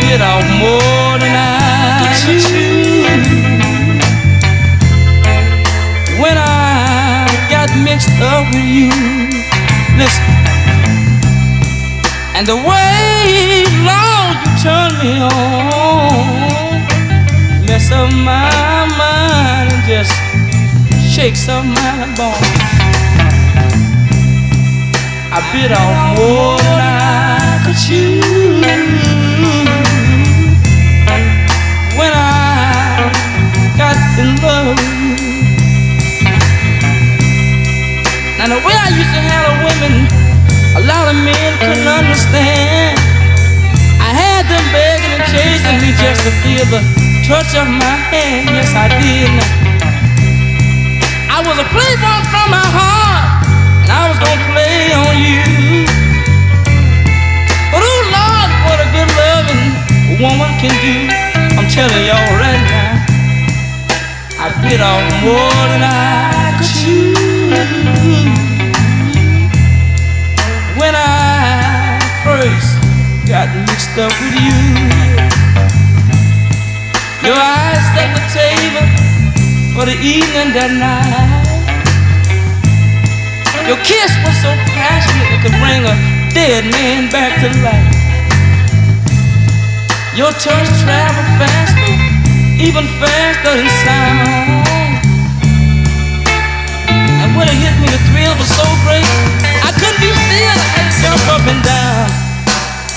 bit 0.00 0.20
off 0.20 0.44
more 0.60 1.18
than 1.18 1.34
I 1.34 2.53
mixed 7.94 8.20
up 8.20 8.44
with 8.52 8.64
you, 8.64 8.90
listen, 9.96 10.24
and 12.34 12.44
the 12.44 12.56
way 12.56 13.62
long 13.86 14.34
you 14.42 14.52
turn 14.66 14.90
me 14.98 15.12
on, 15.22 16.82
mess 17.66 17.92
up 17.92 18.10
my 18.10 18.50
mind 18.98 19.72
and 19.72 19.84
just 19.86 20.12
shakes 21.14 21.48
up 21.48 21.64
my 21.64 22.12
bones. 22.18 22.72
I 25.30 25.38
bit 25.52 25.70
off 25.70 26.18
more 26.18 26.58
than 26.58 26.78
I 26.80 27.62
could 27.64 27.78
chew. 27.78 28.20
got 33.76 33.96
in 34.18 34.36
love 34.42 34.93
Now 38.44 38.60
the 38.60 38.66
way 38.68 38.76
I 38.76 38.92
used 38.92 39.08
to 39.08 39.22
handle 39.24 39.56
women, 39.64 40.04
a 40.76 40.84
lot 40.84 41.08
of 41.08 41.16
men 41.16 41.48
couldn't 41.64 41.88
understand. 41.88 42.92
I 43.96 44.12
had 44.12 44.44
them 44.44 44.60
begging 44.68 45.16
and 45.16 45.24
chasing 45.32 45.80
me 45.80 45.96
just 45.96 46.28
to 46.28 46.32
feel 46.44 46.68
the 46.68 46.84
touch 47.24 47.56
of 47.56 47.64
my 47.64 47.96
hand. 48.12 48.52
Yes, 48.52 48.68
I 48.76 48.92
did. 49.00 49.32
I 51.32 51.40
was 51.40 51.56
a 51.56 51.64
playboy 51.72 52.20
from 52.28 52.52
my 52.52 52.68
heart, 52.68 53.48
and 53.80 53.88
I 53.88 54.12
was 54.12 54.20
gonna 54.20 54.44
play 54.52 54.92
on 54.92 55.14
you. 55.24 55.88
But 57.72 57.80
oh 57.80 58.00
Lord, 58.12 58.50
what 58.68 58.76
a 58.76 58.88
good 58.92 59.08
loving 59.24 59.72
a 60.12 60.14
woman 60.20 60.52
can 60.60 60.76
do. 60.84 61.08
I'm 61.56 61.64
telling 61.72 62.04
y'all 62.04 62.28
right 62.36 62.60
now. 62.60 63.08
I 64.36 64.52
bit 64.60 64.84
off 64.84 65.00
more 65.24 65.64
than 65.72 65.80
I 65.80 66.60
could 66.60 66.68
chew. 66.68 67.33
When 70.80 70.94
I 70.94 72.00
first 72.24 72.74
got 73.28 73.48
mixed 73.66 73.96
up 73.96 74.12
with 74.20 74.36
you, 74.42 74.58
your 77.22 77.38
eyes 77.38 77.84
set 77.94 78.10
the 78.14 78.24
table 78.34 78.86
for 79.74 79.86
the 79.86 79.96
evening 80.02 80.50
that 80.58 80.70
night. 80.74 81.46
Your 83.66 83.78
kiss 83.86 84.12
was 84.26 84.36
so 84.42 84.50
passionate 84.74 85.30
it 85.32 85.40
could 85.40 85.56
bring 85.62 85.86
a 85.86 85.94
dead 86.34 86.64
man 86.70 87.10
back 87.10 87.38
to 87.40 87.48
life. 87.62 87.94
Your 90.16 90.32
touch 90.32 90.68
traveled 90.82 91.30
faster 91.38 92.14
even 92.60 92.84
faster 93.00 93.56
than 93.56 93.68
sound. 93.84 94.63
And 97.24 97.32
when 97.40 97.48
it 97.48 97.56
hit 97.56 97.72
me, 97.80 97.88
the 97.88 97.96
thrill 98.12 98.36
was 98.36 98.52
so 98.52 98.68
great, 98.84 99.08
I 99.64 99.72
couldn't 99.80 99.96
be 99.96 100.12
still. 100.12 100.56
I 100.60 100.68
had 100.76 100.92
to 100.92 100.96
jump 101.00 101.24
up 101.32 101.44
and 101.48 101.62
down. 101.64 102.04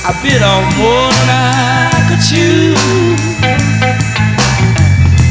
I 0.03 0.11
bit 0.19 0.43
off 0.43 0.67
more 0.75 1.07
than 1.15 1.29
I 1.31 1.95
could 2.11 2.19
chew. 2.19 2.75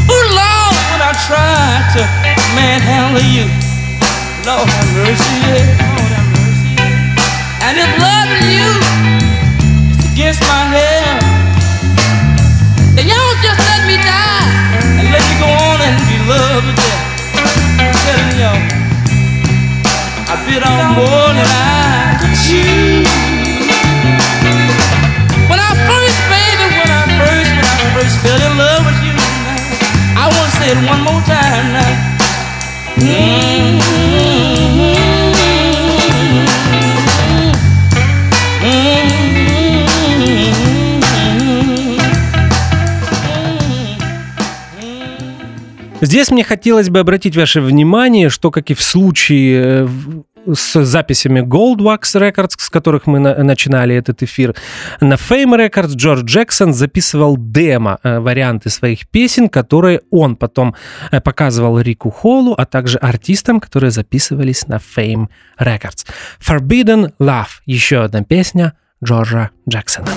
Ooh, 0.09 0.27
Lord, 0.33 0.73
when 0.97 1.05
I 1.05 1.13
tried 1.29 1.85
to 1.93 2.09
manhandle 2.57 3.21
you, 3.21 3.45
Lord 4.49 4.65
have 4.65 4.89
mercy, 4.97 5.45
yeah. 5.45 5.77
Lord 5.93 6.13
have 6.17 6.29
mercy. 6.33 6.81
And 7.69 7.77
if 7.77 7.91
loving 8.01 8.49
you 8.49 8.81
is 9.93 10.01
against 10.09 10.41
my 10.49 10.73
health, 10.73 11.21
then 12.97 13.05
y'all 13.13 13.37
just 13.45 13.61
let 13.61 13.85
me 13.85 14.01
die 14.01 14.49
and 14.97 15.13
let 15.13 15.21
me 15.21 15.35
go 15.37 15.53
on 15.53 15.85
and 15.85 16.01
be 16.09 16.17
loved 16.25 16.86
Mm-hmm. 32.99 33.97
Здесь 46.07 46.31
мне 46.31 46.45
хотелось 46.45 46.89
бы 46.89 47.01
обратить 47.01 47.37
ваше 47.37 47.61
внимание, 47.61 48.29
что, 48.29 48.51
как 48.51 48.71
и 48.71 48.75
в 48.75 48.83
случае 48.83 49.87
э, 49.87 49.89
с 50.55 50.85
записями 50.85 51.41
Goldwax 51.41 52.01
Records, 52.15 52.55
с 52.59 52.69
которых 52.71 53.07
мы 53.07 53.19
на 53.19 53.43
начинали 53.43 53.95
этот 53.95 54.23
эфир, 54.23 54.55
на 55.01 55.15
Fame 55.15 55.57
Records 55.57 55.95
Джордж 55.97 56.25
Джексон 56.25 56.75
записывал 56.75 57.37
демо, 57.39 57.99
э, 58.03 58.19
варианты 58.19 58.71
своих 58.71 59.09
песен, 59.09 59.49
которые 59.49 60.01
он 60.11 60.37
потом 60.37 60.75
э, 61.11 61.21
показывал 61.21 61.81
Рику 61.81 62.11
Холлу, 62.11 62.55
а 62.59 62.65
также 62.67 62.99
артистам, 62.99 63.61
которые 63.61 63.91
записывались 63.91 64.67
на 64.69 64.77
Fame 64.97 65.29
Records. 65.61 66.07
Forbidden 66.41 67.13
Love, 67.19 67.61
еще 67.67 68.05
одна 68.05 68.23
песня 68.23 68.73
Джорджа 69.03 69.51
Джексона. 69.69 70.09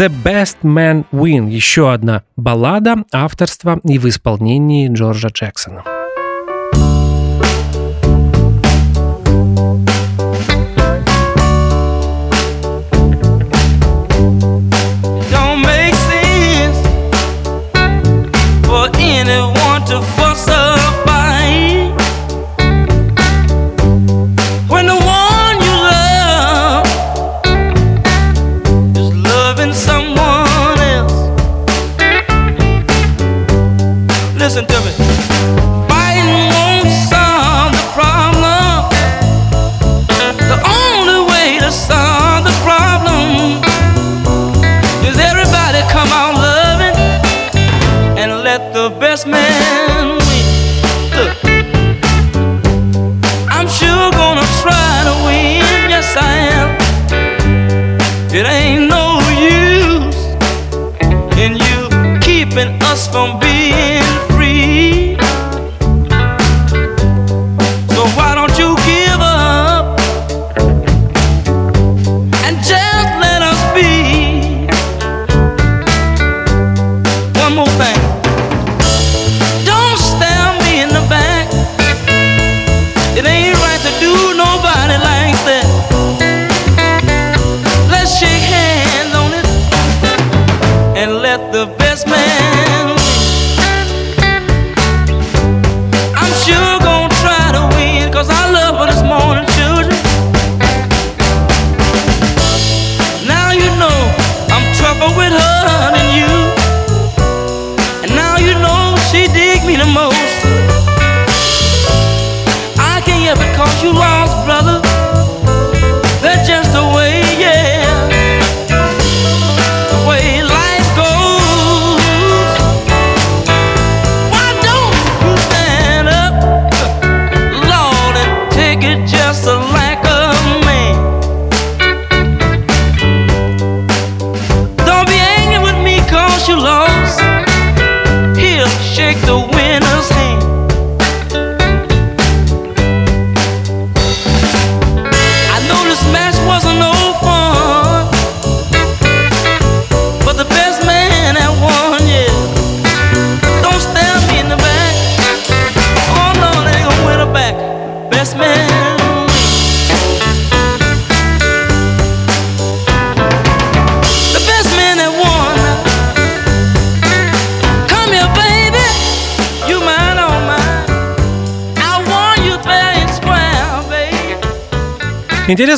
The 0.00 0.08
Best 0.24 0.62
Man 0.62 1.04
Win. 1.12 1.50
Еще 1.50 1.92
одна 1.92 2.22
баллада 2.34 3.04
авторства 3.12 3.80
и 3.84 3.98
в 3.98 4.08
исполнении 4.08 4.88
Джорджа 4.90 5.28
Джексона. 5.28 5.99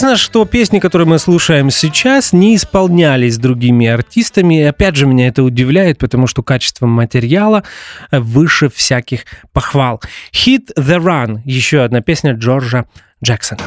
Интересно, 0.02 0.20
что 0.20 0.44
песни, 0.44 0.80
которые 0.80 1.06
мы 1.06 1.20
слушаем 1.20 1.70
сейчас, 1.70 2.32
не 2.32 2.56
исполнялись 2.56 3.38
другими 3.38 3.86
артистами. 3.86 4.58
И 4.58 4.62
опять 4.64 4.96
же, 4.96 5.06
меня 5.06 5.28
это 5.28 5.44
удивляет, 5.44 5.98
потому 5.98 6.26
что 6.26 6.42
качество 6.42 6.86
материала 6.86 7.62
выше 8.10 8.68
всяких 8.68 9.20
похвал. 9.52 10.02
Hit 10.32 10.74
the 10.76 10.98
Run. 10.98 11.38
Еще 11.44 11.82
одна 11.84 12.00
песня 12.00 12.32
Джорджа 12.32 12.86
Джексона. 13.22 13.62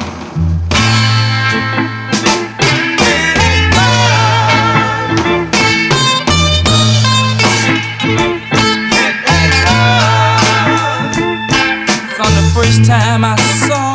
time 12.86 13.24
I 13.24 13.36
saw 13.36 13.85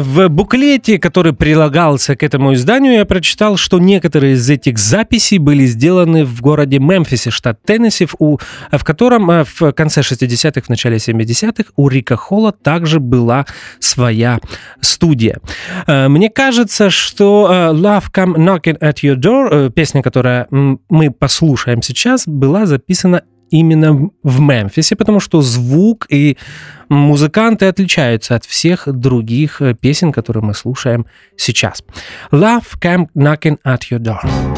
В 0.00 0.28
буклете, 0.28 0.98
который 0.98 1.32
прилагался 1.32 2.16
к 2.16 2.22
этому 2.22 2.54
изданию, 2.54 2.94
я 2.94 3.04
прочитал, 3.04 3.56
что 3.56 3.78
некоторые 3.78 4.34
из 4.34 4.48
этих 4.48 4.78
записей 4.78 5.38
были 5.38 5.66
сделаны 5.66 6.24
в 6.24 6.40
городе 6.40 6.78
Мемфисе, 6.78 7.30
штат 7.30 7.62
Теннесси, 7.62 8.06
в, 8.06 8.16
в 8.18 8.84
котором 8.84 9.30
э, 9.30 9.44
в 9.44 9.72
конце 9.72 10.00
60-х, 10.00 10.62
в 10.62 10.68
начале 10.68 10.96
70-х 10.96 11.70
у 11.76 11.88
Рика 11.88 12.16
Холла 12.16 12.52
также 12.52 13.00
была 13.00 13.46
своя 13.78 14.38
студия. 14.80 15.38
Э, 15.86 16.08
мне 16.08 16.30
кажется, 16.30 16.90
что 16.90 17.48
э, 17.50 17.72
Love 17.72 18.04
Come 18.12 18.36
Knocking 18.36 18.78
at 18.80 18.96
Your 19.02 19.16
Door, 19.16 19.70
песня, 19.70 20.02
которую 20.02 20.46
мы 20.88 21.10
послушаем 21.10 21.82
сейчас, 21.82 22.24
была 22.26 22.66
записана 22.66 23.22
именно 23.50 24.10
в 24.22 24.40
Мемфисе, 24.40 24.96
потому 24.96 25.20
что 25.20 25.42
звук 25.42 26.06
и 26.08 26.36
музыканты 26.88 27.66
отличаются 27.66 28.34
от 28.34 28.44
всех 28.44 28.88
других 28.92 29.60
э, 29.60 29.74
песен, 29.74 30.12
которые 30.12 30.42
мы 30.42 30.54
слушаем 30.54 31.06
сейчас. 31.36 31.82
Love 32.32 32.64
Came 32.80 33.06
Knocking 33.14 33.58
at 33.64 33.80
Your 33.90 33.98
Door. 33.98 34.55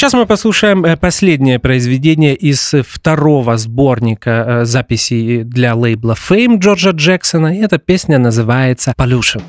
Сейчас 0.00 0.14
мы 0.14 0.24
послушаем 0.24 0.82
э, 0.86 0.96
последнее 0.96 1.58
произведение 1.58 2.34
из 2.34 2.74
второго 2.88 3.58
сборника 3.58 4.30
э, 4.30 4.64
записей 4.64 5.44
для 5.44 5.74
лейбла 5.74 6.14
Fame 6.14 6.58
Джорджа 6.58 6.92
Джексона. 6.92 7.54
И 7.54 7.60
эта 7.60 7.76
песня 7.76 8.18
называется 8.18 8.94
Pollution. 8.96 9.42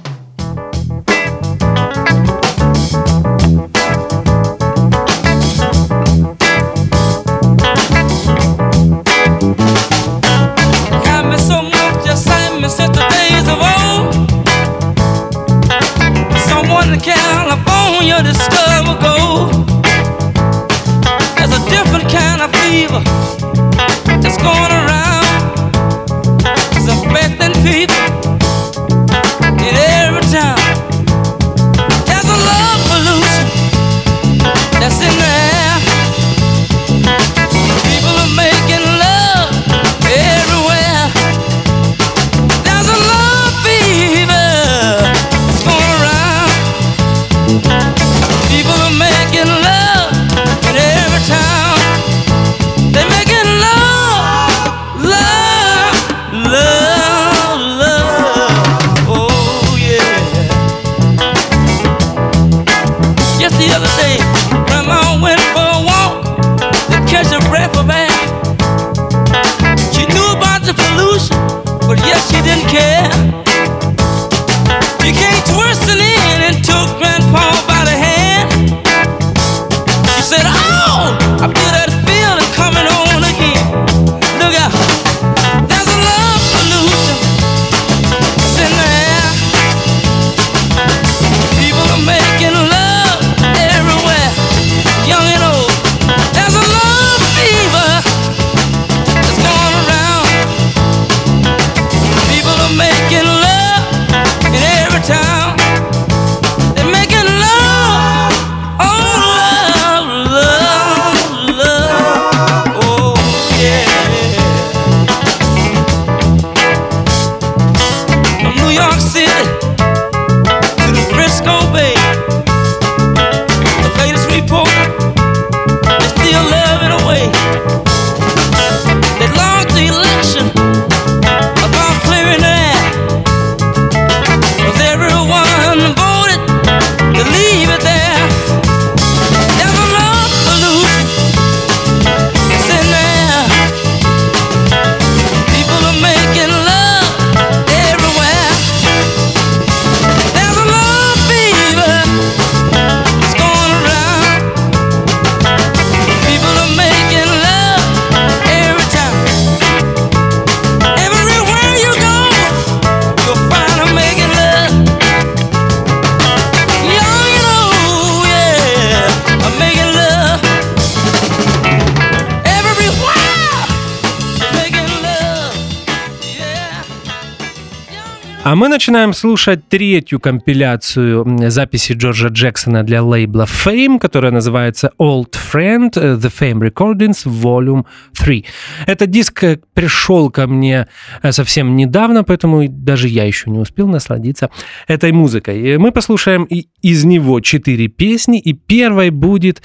начинаем 178.81 179.13
слушать 179.13 179.69
третью 179.69 180.19
компиляцию 180.19 181.51
записи 181.51 181.93
Джорджа 181.93 182.29
Джексона 182.29 182.81
для 182.81 183.03
лейбла 183.03 183.43
Fame, 183.43 183.99
которая 183.99 184.31
называется 184.31 184.91
Old 184.97 185.35
Friend 185.53 185.91
The 185.91 186.33
Fame 186.39 186.67
Recordings 186.67 187.23
Volume 187.27 187.85
3. 188.17 188.43
Этот 188.87 189.11
диск 189.11 189.43
э, 189.43 189.59
пришел 189.75 190.31
ко 190.31 190.47
мне 190.47 190.87
э, 191.21 191.31
совсем 191.31 191.75
недавно, 191.75 192.23
поэтому 192.23 192.67
даже 192.67 193.07
я 193.07 193.25
еще 193.25 193.51
не 193.51 193.59
успел 193.59 193.87
насладиться 193.87 194.49
этой 194.87 195.11
музыкой. 195.11 195.61
Э, 195.61 195.77
мы 195.77 195.91
послушаем 195.91 196.45
из 196.45 197.05
него 197.05 197.39
четыре 197.39 197.87
песни, 197.87 198.39
и 198.39 198.53
первой 198.53 199.11
будет 199.11 199.61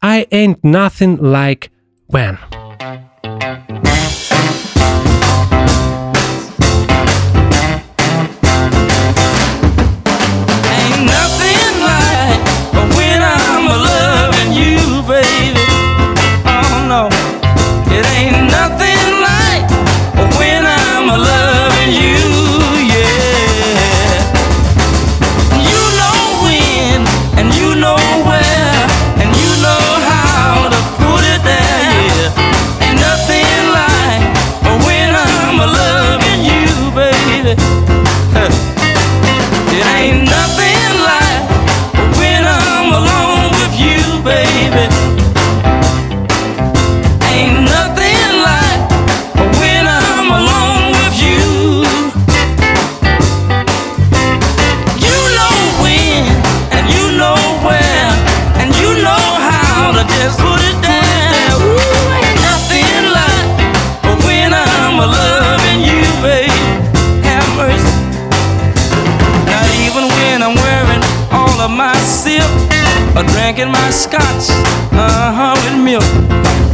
I 0.00 0.24
Ain't 0.30 0.60
Nothing 0.62 1.18
Like 1.18 1.64
When. 2.10 2.38
drinking 73.54 73.72
my 73.72 73.90
scotch, 73.90 74.50
uh 74.92 75.32
huh, 75.32 75.54
with 75.62 75.84
milk. 75.84 76.02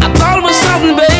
I 0.00 0.08
thought 0.16 0.38
it 0.38 0.44
was 0.44 0.56
something, 0.56 0.96
baby. 0.96 1.19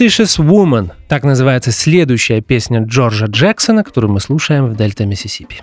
Superstitious 0.00 0.38
Woman. 0.38 0.92
Так 1.08 1.24
называется 1.24 1.72
следующая 1.72 2.40
песня 2.40 2.82
Джорджа 2.82 3.26
Джексона, 3.26 3.84
которую 3.84 4.10
мы 4.10 4.20
слушаем 4.20 4.64
в 4.64 4.74
Дельта 4.74 5.04
Миссисипи. 5.04 5.56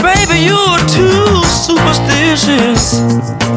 Baby, 0.00 0.46
you're 0.46 0.80
too 0.88 1.44
superstitious. 1.44 3.51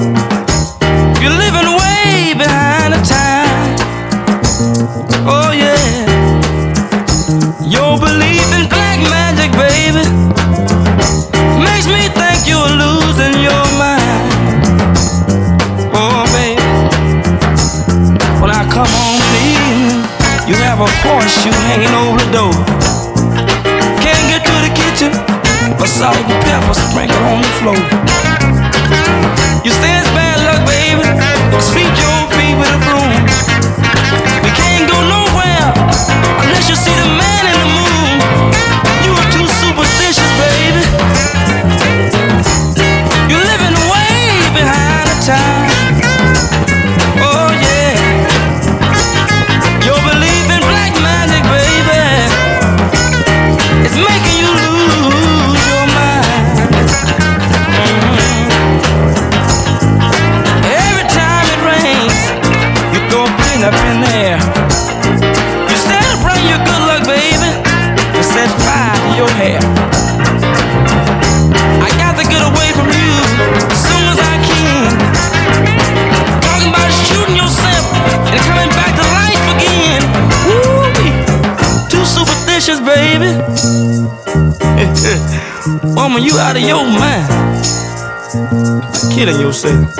killing 89.15 89.39
yourself. 89.39 89.95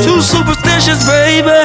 Too 0.00 0.20
superstitious, 0.22 1.04
baby. 1.04 1.60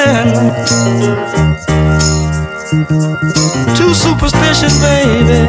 Too 3.80 3.94
superstitious, 3.96 4.76
baby. 4.84 5.48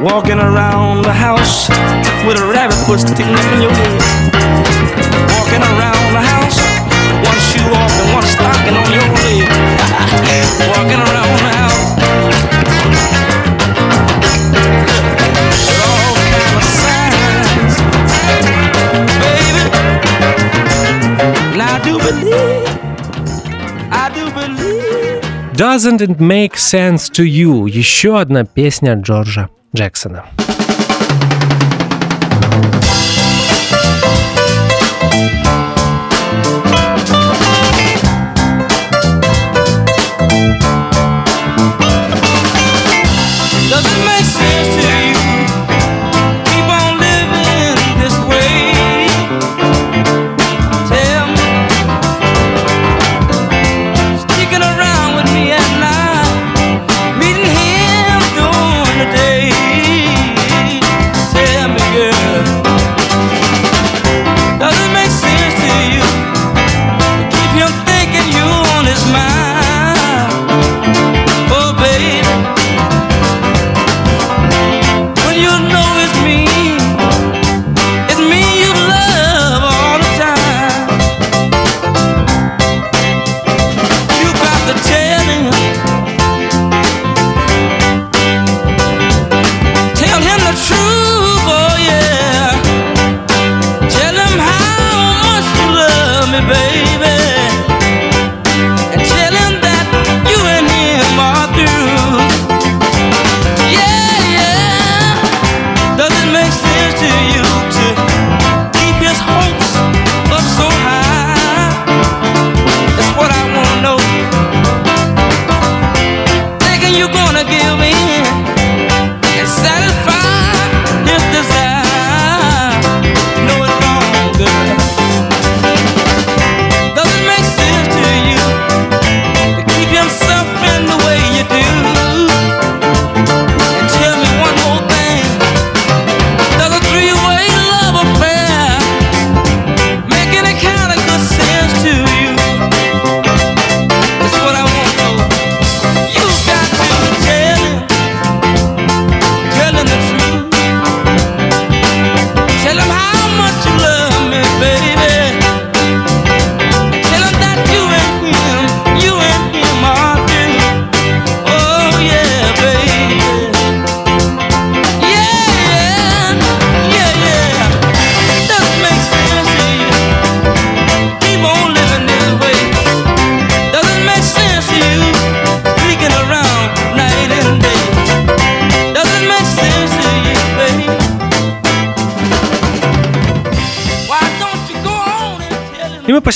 Walking 0.00 0.40
around 0.40 1.02
the 1.02 1.12
house 1.12 1.68
with 2.24 2.40
a 2.40 2.46
rabbit 2.48 2.80
foot 2.86 3.00
sticking 3.00 3.34
up 3.34 3.52
in 3.52 3.60
your 3.60 3.74
head. 3.76 4.00
Walking 5.36 5.60
around 5.60 6.06
the 6.16 6.24
house, 6.32 6.58
one 7.28 7.40
shoe 7.52 7.68
off 7.76 7.92
and 8.00 8.08
one 8.16 8.24
stocking 8.24 8.76
on 8.80 8.88
your 8.88 9.04
leg. 9.20 9.44
Walking 10.72 11.00
around 11.04 11.36
the 11.44 11.52
house. 11.60 11.99
Doesn't 25.60 26.00
it 26.00 26.18
make 26.18 26.56
sense 26.56 27.10
to 27.10 27.22
you? 27.22 27.66
Еще 27.66 28.18
одна 28.18 28.44
песня 28.44 28.94
Джорджа 28.94 29.50
Джексона. 29.76 30.24
thank 32.50 33.18
you 33.18 33.19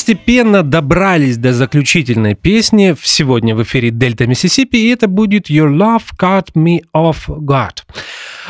постепенно 0.05 0.63
добрались 0.63 1.39
до 1.39 1.55
заключительной 1.55 2.35
песни 2.35 2.95
сегодня 3.03 3.55
в 3.55 3.63
эфире 3.63 3.89
Дельта 3.89 4.27
Миссисипи, 4.27 4.77
и 4.77 4.91
это 4.91 5.09
будет 5.09 5.49
Your 5.49 5.75
Love 5.75 6.03
Cut 6.21 6.49
Me 6.55 6.81
Off 6.95 7.27
Guard. 7.27 7.85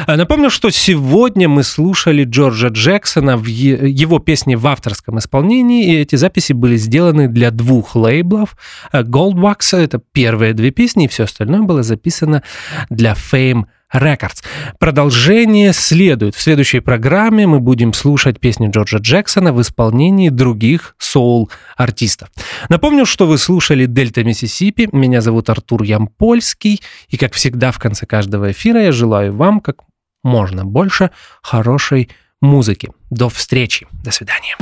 Напомню, 0.08 0.50
что 0.50 0.70
сегодня 0.70 1.48
мы 1.48 1.62
слушали 1.62 2.24
Джорджа 2.24 2.70
Джексона 2.70 3.36
в 3.36 3.44
его 3.46 4.18
песне 4.18 4.56
в 4.56 4.66
авторском 4.66 5.20
исполнении, 5.20 5.92
и 5.92 6.00
эти 6.00 6.16
записи 6.16 6.54
были 6.54 6.76
сделаны 6.76 7.28
для 7.28 7.52
двух 7.52 7.94
лейблов. 7.94 8.56
Goldwax— 8.92 9.58
это 9.78 10.00
первые 10.10 10.54
две 10.54 10.72
песни, 10.72 11.04
и 11.04 11.08
все 11.08 11.22
остальное 11.22 11.62
было 11.62 11.84
записано 11.84 12.42
для 12.90 13.12
Fame 13.12 13.66
Records. 13.94 14.42
Продолжение 14.78 15.72
следует. 15.72 16.34
В 16.34 16.40
следующей 16.40 16.80
программе 16.80 17.46
мы 17.46 17.60
будем 17.60 17.92
слушать 17.92 18.40
песни 18.40 18.68
Джорджа 18.68 18.98
Джексона 18.98 19.52
в 19.52 19.60
исполнении 19.60 20.28
других 20.28 20.96
соул-артистов. 20.98 22.28
Напомню, 22.68 23.06
что 23.06 23.26
вы 23.26 23.38
слушали 23.38 23.86
Дельта 23.86 24.24
Миссисипи. 24.24 24.88
Меня 24.92 25.20
зовут 25.20 25.48
Артур 25.50 25.82
Ямпольский. 25.82 26.82
И, 27.08 27.16
как 27.16 27.32
всегда, 27.32 27.72
в 27.72 27.78
конце 27.78 28.06
каждого 28.06 28.50
эфира 28.50 28.82
я 28.82 28.92
желаю 28.92 29.34
вам 29.34 29.60
как 29.60 29.76
можно 30.22 30.64
больше 30.64 31.10
хорошей 31.42 32.10
музыки. 32.40 32.90
До 33.10 33.28
встречи. 33.28 33.86
До 34.04 34.10
свидания. 34.10 34.56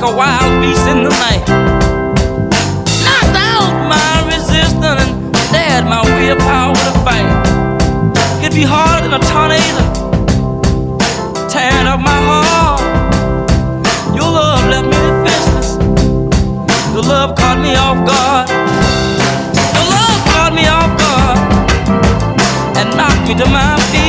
Like 0.00 0.02
a 0.02 0.16
wild 0.16 0.60
beast 0.60 0.86
in 0.86 1.04
the 1.04 1.10
night. 1.10 1.44
Knocked 3.04 3.36
out 3.36 3.72
my 3.88 4.12
resistance 4.26 5.02
and 5.04 5.32
dared 5.52 5.84
my 5.84 6.02
willpower 6.02 6.74
to 6.74 6.92
fight. 7.04 7.28
It'd 8.42 8.54
be 8.54 8.64
harder 8.64 9.08
than 9.08 9.20
a 9.20 9.22
tornado, 9.30 9.84
tearing 11.48 11.86
up 11.86 12.00
my 12.00 12.20
heart. 12.28 12.80
Your 14.14 14.30
love 14.30 14.64
left 14.72 14.86
me 14.86 14.98
defenseless. 15.08 15.70
Your 16.94 17.02
love 17.02 17.36
caught 17.36 17.58
me 17.60 17.74
off 17.76 17.98
guard. 18.06 18.48
Your 19.76 19.86
love 19.94 20.20
caught 20.32 20.52
me 20.54 20.66
off 20.66 20.92
guard 21.02 21.38
and 22.78 22.96
knocked 22.96 23.28
me 23.28 23.34
to 23.34 23.46
my 23.50 23.78
feet. 23.90 23.99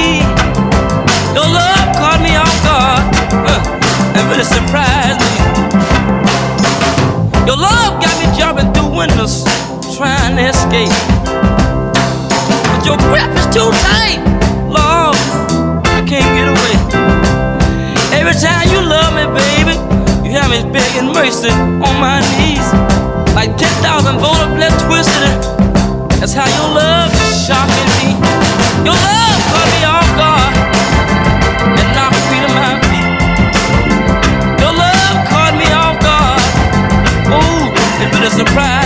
Too 13.52 13.68
tight, 13.84 14.24
Lord, 14.72 15.20
I 15.91 15.99
can't 16.08 16.24
get 16.24 16.47
away. 16.47 16.76
Every 18.16 18.32
time 18.32 18.64
you 18.72 18.80
love 18.80 19.12
me, 19.12 19.28
baby, 19.28 19.76
you 20.24 20.32
have 20.39 20.47
me 20.47 20.64
begging 20.72 21.12
mercy 21.12 21.52
on 21.52 21.95
my 21.99 22.24
knees. 22.32 22.64
Like 23.36 23.52
10,000 23.60 24.20
volt 24.24 24.39
of 24.39 24.56
blood 24.56 24.72
twisted. 24.88 25.36
That's 26.20 26.32
how 26.32 26.47
your 26.47 26.70
love 26.80 27.12
is 27.12 27.43
shocking 27.43 27.89
me. 27.99 28.16
Your 28.88 28.95
love 28.95 29.39
caught 29.52 29.70
me 29.76 29.82
off 29.84 30.10
guard 30.16 30.54
and 31.76 31.88
knocked 31.91 32.24
me 32.32 32.38
to 32.39 32.49
my 32.56 32.72
feet. 32.88 33.08
Your 34.64 34.74
love 34.80 35.18
caught 35.28 35.56
me 35.60 35.68
off 35.76 35.99
guard. 35.99 36.39
Ooh, 37.36 37.68
it 37.99 38.08
really 38.16 38.32
surprised 38.32 38.76
me. 38.76 38.81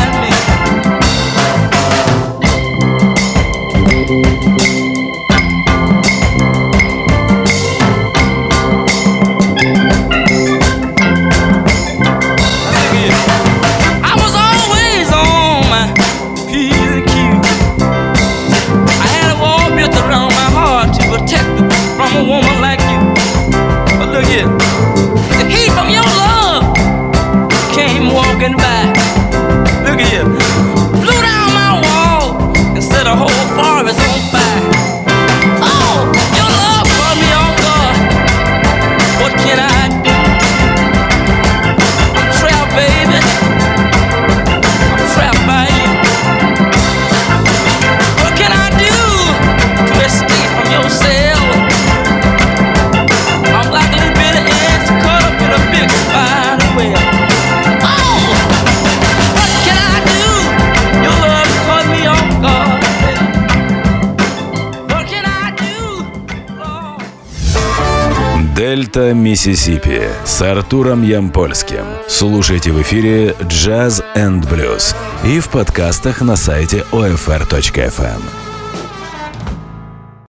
Дельта 68.96 69.14
Миссисипи 69.14 70.04
с 70.24 70.41
Артуром 70.41 71.04
Ямпольским. 71.04 71.84
Слушайте 72.08 72.72
в 72.72 72.82
эфире 72.82 73.36
Jazz 73.41 74.02
and 74.16 74.48
Blues 74.50 74.96
и 75.26 75.41
в 75.41 75.50
подкастах 75.50 76.22
на 76.22 76.38
сайте 76.38 76.86
OFR.FM. 76.93 78.45